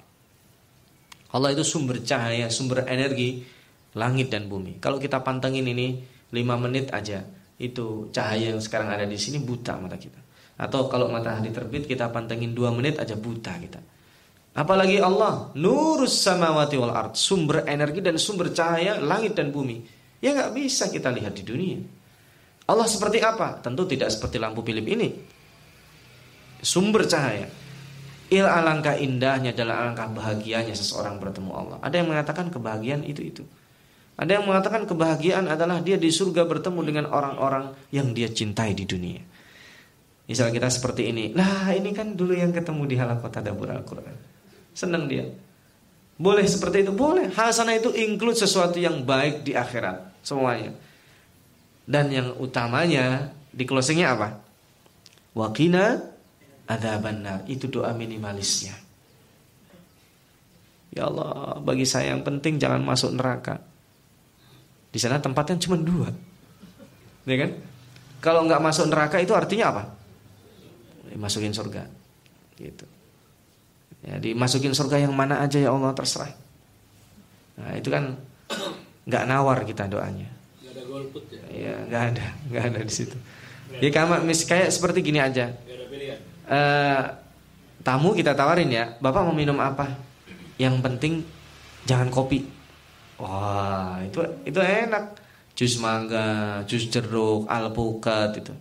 Allah 1.29 1.53
itu 1.53 1.61
sumber 1.61 2.01
cahaya, 2.01 2.49
sumber 2.49 2.87
energi 2.89 3.45
langit 3.93 4.33
dan 4.33 4.49
bumi. 4.49 4.81
Kalau 4.81 4.97
kita 4.97 5.21
pantengin 5.21 5.67
ini 5.67 6.01
5 6.33 6.63
menit 6.65 6.89
aja, 6.89 7.21
itu 7.59 8.09
cahaya 8.09 8.55
yang 8.55 8.61
sekarang 8.63 8.89
ada 8.89 9.05
di 9.05 9.19
sini 9.19 9.37
buta 9.37 9.77
mata 9.77 9.99
kita. 9.99 10.28
Atau 10.59 10.91
kalau 10.91 11.07
matahari 11.07 11.55
terbit 11.55 11.87
kita 11.87 12.11
pantengin 12.11 12.51
2 12.51 12.75
menit 12.75 12.99
aja 12.99 13.15
buta 13.15 13.55
kita. 13.55 13.79
Apalagi 14.59 14.99
Allah, 14.99 15.55
nurus 15.55 16.19
samawati 16.19 16.75
wal 16.75 16.91
ard, 16.91 17.15
sumber 17.15 17.63
energi 17.63 18.03
dan 18.03 18.19
sumber 18.19 18.51
cahaya 18.51 18.99
langit 18.99 19.39
dan 19.39 19.55
bumi. 19.55 19.79
Ya 20.19 20.35
nggak 20.35 20.51
bisa 20.51 20.91
kita 20.91 21.15
lihat 21.15 21.31
di 21.31 21.47
dunia. 21.47 21.79
Allah 22.67 22.85
seperti 22.85 23.23
apa? 23.23 23.63
Tentu 23.63 23.87
tidak 23.87 24.11
seperti 24.11 24.35
lampu 24.35 24.59
Philip 24.59 24.83
ini. 24.83 25.09
Sumber 26.59 27.07
cahaya. 27.07 27.47
Il 28.29 28.45
alangkah 28.45 28.93
indahnya 28.99 29.55
adalah 29.55 29.87
alangkah 29.87 30.11
bahagianya 30.11 30.75
seseorang 30.75 31.17
bertemu 31.17 31.51
Allah. 31.55 31.77
Ada 31.81 32.03
yang 32.03 32.13
mengatakan 32.13 32.51
kebahagiaan 32.53 33.01
itu 33.07 33.21
itu. 33.25 33.43
Ada 34.19 34.37
yang 34.37 34.45
mengatakan 34.45 34.83
kebahagiaan 34.83 35.47
adalah 35.47 35.79
dia 35.79 35.95
di 35.95 36.11
surga 36.11 36.43
bertemu 36.43 36.81
dengan 36.83 37.05
orang-orang 37.07 37.71
yang 37.95 38.11
dia 38.11 38.27
cintai 38.27 38.75
di 38.75 38.83
dunia. 38.83 39.23
Misal 40.29 40.53
kita 40.53 40.69
seperti 40.69 41.09
ini. 41.09 41.33
Nah 41.33 41.73
ini 41.73 41.89
kan 41.89 42.13
dulu 42.13 42.37
yang 42.37 42.53
ketemu 42.53 42.85
di 42.85 42.95
halakota 43.01 43.41
dabur 43.41 43.73
Al-Quran. 43.73 44.13
Senang 44.77 45.09
dia. 45.09 45.25
Boleh 46.21 46.45
seperti 46.45 46.85
itu? 46.85 46.93
Boleh. 46.93 47.33
Hasanah 47.33 47.73
itu 47.73 47.89
include 47.97 48.37
sesuatu 48.37 48.77
yang 48.77 49.01
baik 49.01 49.41
di 49.41 49.57
akhirat. 49.57 50.21
Semuanya. 50.21 50.77
Dan 51.89 52.13
yang 52.13 52.37
utamanya 52.37 53.33
di 53.49 53.65
closingnya 53.65 54.13
apa? 54.13 54.37
Wakina 55.33 55.97
ada 56.69 57.01
benar. 57.01 57.49
Itu 57.49 57.65
doa 57.65 57.89
minimalisnya. 57.97 58.77
Ya 60.93 61.09
Allah, 61.09 61.57
bagi 61.57 61.89
saya 61.89 62.13
yang 62.13 62.21
penting 62.21 62.61
jangan 62.61 62.85
masuk 62.85 63.17
neraka. 63.17 63.65
Di 64.93 65.01
sana 65.01 65.17
tempatnya 65.17 65.57
cuma 65.57 65.81
dua. 65.81 66.13
Ya 67.25 67.35
kan? 67.41 67.51
Kalau 68.21 68.45
nggak 68.45 68.61
masuk 68.61 68.85
neraka 68.93 69.17
itu 69.17 69.33
artinya 69.33 69.73
apa? 69.73 69.83
Masukin 71.15 71.55
surga. 71.55 71.87
Gitu. 72.59 72.85
Ya, 74.05 74.15
dimasukin 74.19 74.71
surga 74.71 75.01
yang 75.01 75.11
mana 75.11 75.43
aja 75.43 75.59
ya 75.59 75.75
Allah 75.75 75.91
terserah. 75.91 76.31
Nah, 77.59 77.75
itu 77.75 77.91
kan 77.91 78.15
nggak 79.03 79.23
nawar 79.27 79.67
kita 79.67 79.89
doanya. 79.91 80.29
Gak 80.63 80.71
ada 80.71 80.83
golput 80.87 81.23
ya? 81.27 81.41
Iya, 81.51 81.75
nggak 81.89 82.03
ada, 82.15 82.25
nggak 82.47 82.63
ada 82.71 82.79
di 82.85 82.93
situ. 82.93 83.17
Ya 83.77 83.89
kayak 83.91 84.23
mis 84.23 84.41
kayak 84.47 84.71
seperti 84.71 85.03
gini 85.03 85.19
aja. 85.19 85.51
Uh, 86.49 87.05
tamu 87.85 88.17
kita 88.17 88.33
tawarin 88.33 88.71
ya, 88.71 88.97
bapak 88.97 89.21
mau 89.21 89.35
minum 89.35 89.59
apa? 89.61 89.93
Yang 90.57 90.75
penting 90.81 91.13
jangan 91.85 92.09
kopi. 92.09 92.47
Wah 93.19 93.99
itu 94.01 94.23
itu 94.47 94.59
enak. 94.59 95.19
Jus 95.59 95.75
mangga, 95.83 96.63
jus 96.63 96.87
jeruk, 96.87 97.43
alpukat 97.51 98.39
itu. 98.39 98.55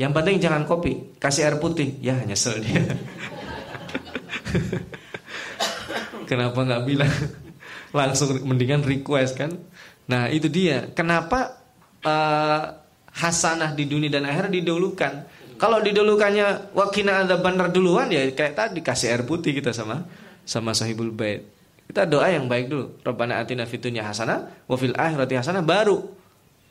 Yang 0.00 0.12
penting 0.16 0.36
jangan 0.40 0.64
kopi, 0.64 1.12
kasih 1.20 1.44
air 1.44 1.56
putih. 1.60 2.00
Ya 2.00 2.16
nyesel 2.24 2.64
dia. 2.64 2.80
Kenapa 6.30 6.56
nggak 6.64 6.82
bilang 6.88 7.12
langsung 7.92 8.32
mendingan 8.48 8.80
request 8.80 9.36
kan? 9.36 9.60
Nah 10.08 10.32
itu 10.32 10.48
dia. 10.48 10.88
Kenapa 10.96 11.60
uh, 12.00 12.80
hasanah 13.12 13.76
di 13.76 13.84
dunia 13.84 14.08
dan 14.08 14.24
akhirat 14.24 14.48
didulukan? 14.48 15.28
Kalau 15.60 15.84
didulukannya 15.84 16.72
wakina 16.72 17.28
ada 17.28 17.36
bandar 17.36 17.68
duluan 17.68 18.08
ya 18.08 18.24
kayak 18.32 18.56
tadi 18.56 18.80
kasih 18.80 19.12
air 19.12 19.28
putih 19.28 19.52
kita 19.52 19.76
sama 19.76 20.08
sama 20.48 20.72
sahibul 20.72 21.12
bait. 21.12 21.44
Kita 21.92 22.08
doa 22.08 22.32
yang 22.32 22.48
baik 22.48 22.72
dulu. 22.72 23.04
Rabbana 23.04 23.36
atina 23.36 23.68
fid 23.68 23.84
dunya 23.84 24.00
hasanah 24.00 24.64
wa 24.64 24.76
fil 24.80 24.96
akhirati 24.96 25.36
hasanah 25.36 25.60
baru. 25.60 26.00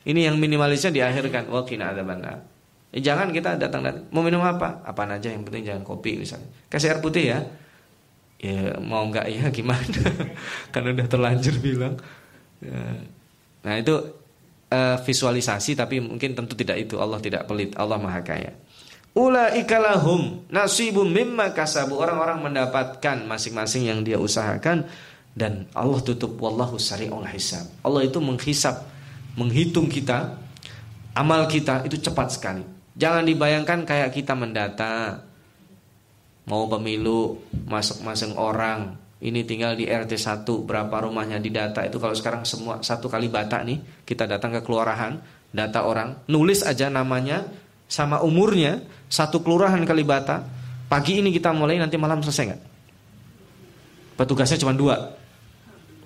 Ini 0.02 0.34
yang 0.34 0.40
minimalisnya 0.42 0.90
diakhirkan. 0.90 1.46
Wa 1.46 1.62
qina 1.62 1.94
adzabannar. 1.94 2.59
Eh, 2.90 2.98
jangan 2.98 3.30
kita 3.30 3.54
datang 3.54 3.86
datang 3.86 4.10
mau 4.10 4.26
minum 4.26 4.42
apa? 4.42 4.82
Apa 4.82 5.06
aja 5.06 5.30
yang 5.30 5.46
penting 5.46 5.62
jangan 5.62 5.86
kopi 5.86 6.18
misalnya. 6.18 6.50
Kasih 6.66 6.90
air 6.90 6.98
putih 6.98 7.24
ya. 7.30 7.38
Ya 8.42 8.74
mau 8.82 9.06
enggak 9.06 9.30
ya 9.34 9.46
gimana? 9.54 10.02
Karena 10.74 10.88
udah 10.98 11.06
terlanjur 11.06 11.54
bilang. 11.62 11.94
Ya. 12.58 12.82
Nah 13.62 13.74
itu 13.78 13.94
uh, 14.74 14.96
visualisasi 15.06 15.78
tapi 15.78 16.02
mungkin 16.02 16.34
tentu 16.34 16.58
tidak 16.58 16.82
itu. 16.82 16.98
Allah 16.98 17.22
tidak 17.22 17.46
pelit. 17.46 17.78
Allah 17.78 17.94
maha 17.94 18.26
kaya. 18.26 18.58
Ulaika 19.14 19.78
lahum 19.78 20.42
nasibum 20.50 21.06
mimma 21.06 21.54
kasabu. 21.54 21.94
Orang-orang 21.94 22.42
mendapatkan 22.42 23.22
masing-masing 23.22 23.86
yang 23.86 24.02
dia 24.02 24.18
usahakan 24.18 24.90
dan 25.38 25.70
Allah 25.78 26.02
tutup 26.02 26.34
wallahu 26.42 26.74
sari'ul 26.74 27.26
hisab. 27.30 27.70
Allah 27.86 28.02
itu 28.02 28.18
menghisap, 28.18 28.82
menghitung 29.38 29.86
kita, 29.86 30.42
amal 31.14 31.46
kita 31.46 31.86
itu 31.86 32.02
cepat 32.02 32.34
sekali. 32.34 32.79
Jangan 33.00 33.24
dibayangkan 33.24 33.88
kayak 33.88 34.12
kita 34.12 34.36
mendata. 34.36 35.24
Mau 36.44 36.68
pemilu 36.68 37.40
masuk-masing 37.64 38.36
orang. 38.36 39.00
Ini 39.20 39.44
tinggal 39.44 39.76
di 39.76 39.88
RT 39.88 40.16
1 40.16 40.44
berapa 40.64 40.92
rumahnya 41.04 41.40
didata 41.40 41.84
itu 41.84 42.00
kalau 42.00 42.16
sekarang 42.16 42.44
semua 42.48 42.80
satu 42.80 43.04
kali 43.04 43.28
bata 43.28 43.60
nih 43.60 44.04
kita 44.08 44.24
datang 44.24 44.56
ke 44.56 44.64
kelurahan 44.64 45.20
data 45.52 45.84
orang 45.84 46.24
nulis 46.24 46.64
aja 46.64 46.88
namanya 46.88 47.44
sama 47.84 48.24
umurnya 48.24 48.80
satu 49.12 49.44
kelurahan 49.44 49.84
Kalibata 49.84 50.40
pagi 50.88 51.20
ini 51.20 51.36
kita 51.36 51.52
mulai 51.52 51.76
nanti 51.76 52.00
malam 52.00 52.24
selesai 52.24 52.44
nggak? 52.48 52.62
Petugasnya 54.16 54.56
cuma 54.62 54.72
dua. 54.72 55.16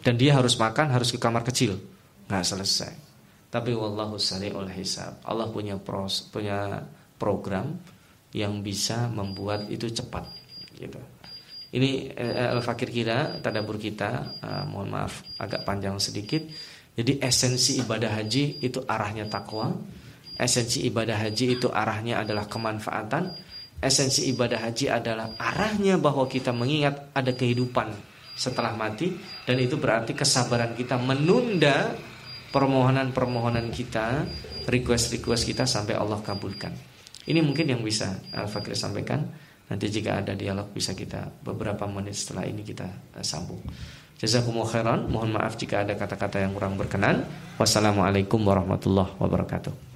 Dan 0.02 0.18
dia 0.18 0.34
harus 0.34 0.58
makan 0.58 0.90
harus 0.90 1.14
ke 1.14 1.18
kamar 1.22 1.46
kecil. 1.46 1.78
Nggak 2.26 2.44
selesai. 2.44 3.03
Tapi 3.54 3.70
wallahu 3.70 4.18
sari'ul 4.18 4.66
hisab. 4.74 5.22
Allah 5.22 5.46
punya 5.46 5.78
pros, 5.78 6.26
punya 6.26 6.82
program 7.14 7.78
yang 8.34 8.66
bisa 8.66 9.06
membuat 9.06 9.70
itu 9.70 9.86
cepat 9.86 10.26
gitu. 10.74 10.98
Ini 11.70 12.10
eh, 12.18 12.50
al-fakir 12.50 12.90
kita, 12.90 13.38
tadabur 13.38 13.78
kita, 13.78 14.34
uh, 14.42 14.62
mohon 14.66 14.90
maaf 14.90 15.22
agak 15.38 15.62
panjang 15.62 15.98
sedikit. 16.02 16.42
Jadi 16.94 17.18
esensi 17.22 17.78
ibadah 17.82 18.10
haji 18.10 18.62
itu 18.62 18.82
arahnya 18.86 19.26
takwa, 19.26 19.74
Esensi 20.34 20.82
ibadah 20.90 21.14
haji 21.14 21.58
itu 21.58 21.70
arahnya 21.70 22.26
adalah 22.26 22.50
kemanfaatan. 22.50 23.38
Esensi 23.78 24.26
ibadah 24.34 24.66
haji 24.66 24.90
adalah 24.90 25.38
arahnya 25.38 25.94
bahwa 25.94 26.26
kita 26.26 26.50
mengingat 26.50 27.14
ada 27.14 27.30
kehidupan 27.30 27.94
setelah 28.34 28.74
mati 28.74 29.14
dan 29.46 29.62
itu 29.62 29.78
berarti 29.78 30.10
kesabaran 30.10 30.74
kita 30.74 30.98
menunda 30.98 31.94
permohonan-permohonan 32.54 33.66
kita, 33.74 34.22
request-request 34.70 35.42
kita 35.50 35.66
sampai 35.66 35.98
Allah 35.98 36.22
kabulkan. 36.22 36.70
Ini 37.26 37.42
mungkin 37.42 37.66
yang 37.66 37.82
bisa 37.82 38.14
Al-Fakir 38.30 38.78
sampaikan. 38.78 39.26
Nanti 39.66 39.90
jika 39.90 40.22
ada 40.22 40.38
dialog 40.38 40.70
bisa 40.70 40.94
kita 40.94 41.42
beberapa 41.42 41.88
menit 41.90 42.14
setelah 42.14 42.46
ini 42.46 42.62
kita 42.62 42.86
eh, 43.18 43.24
sambung. 43.26 43.58
Jazakumullah 44.20 44.70
khairan. 44.70 45.00
Mohon 45.10 45.40
maaf 45.40 45.58
jika 45.58 45.82
ada 45.82 45.98
kata-kata 45.98 46.38
yang 46.38 46.54
kurang 46.54 46.78
berkenan. 46.78 47.26
Wassalamualaikum 47.58 48.38
warahmatullahi 48.44 49.18
wabarakatuh. 49.18 49.93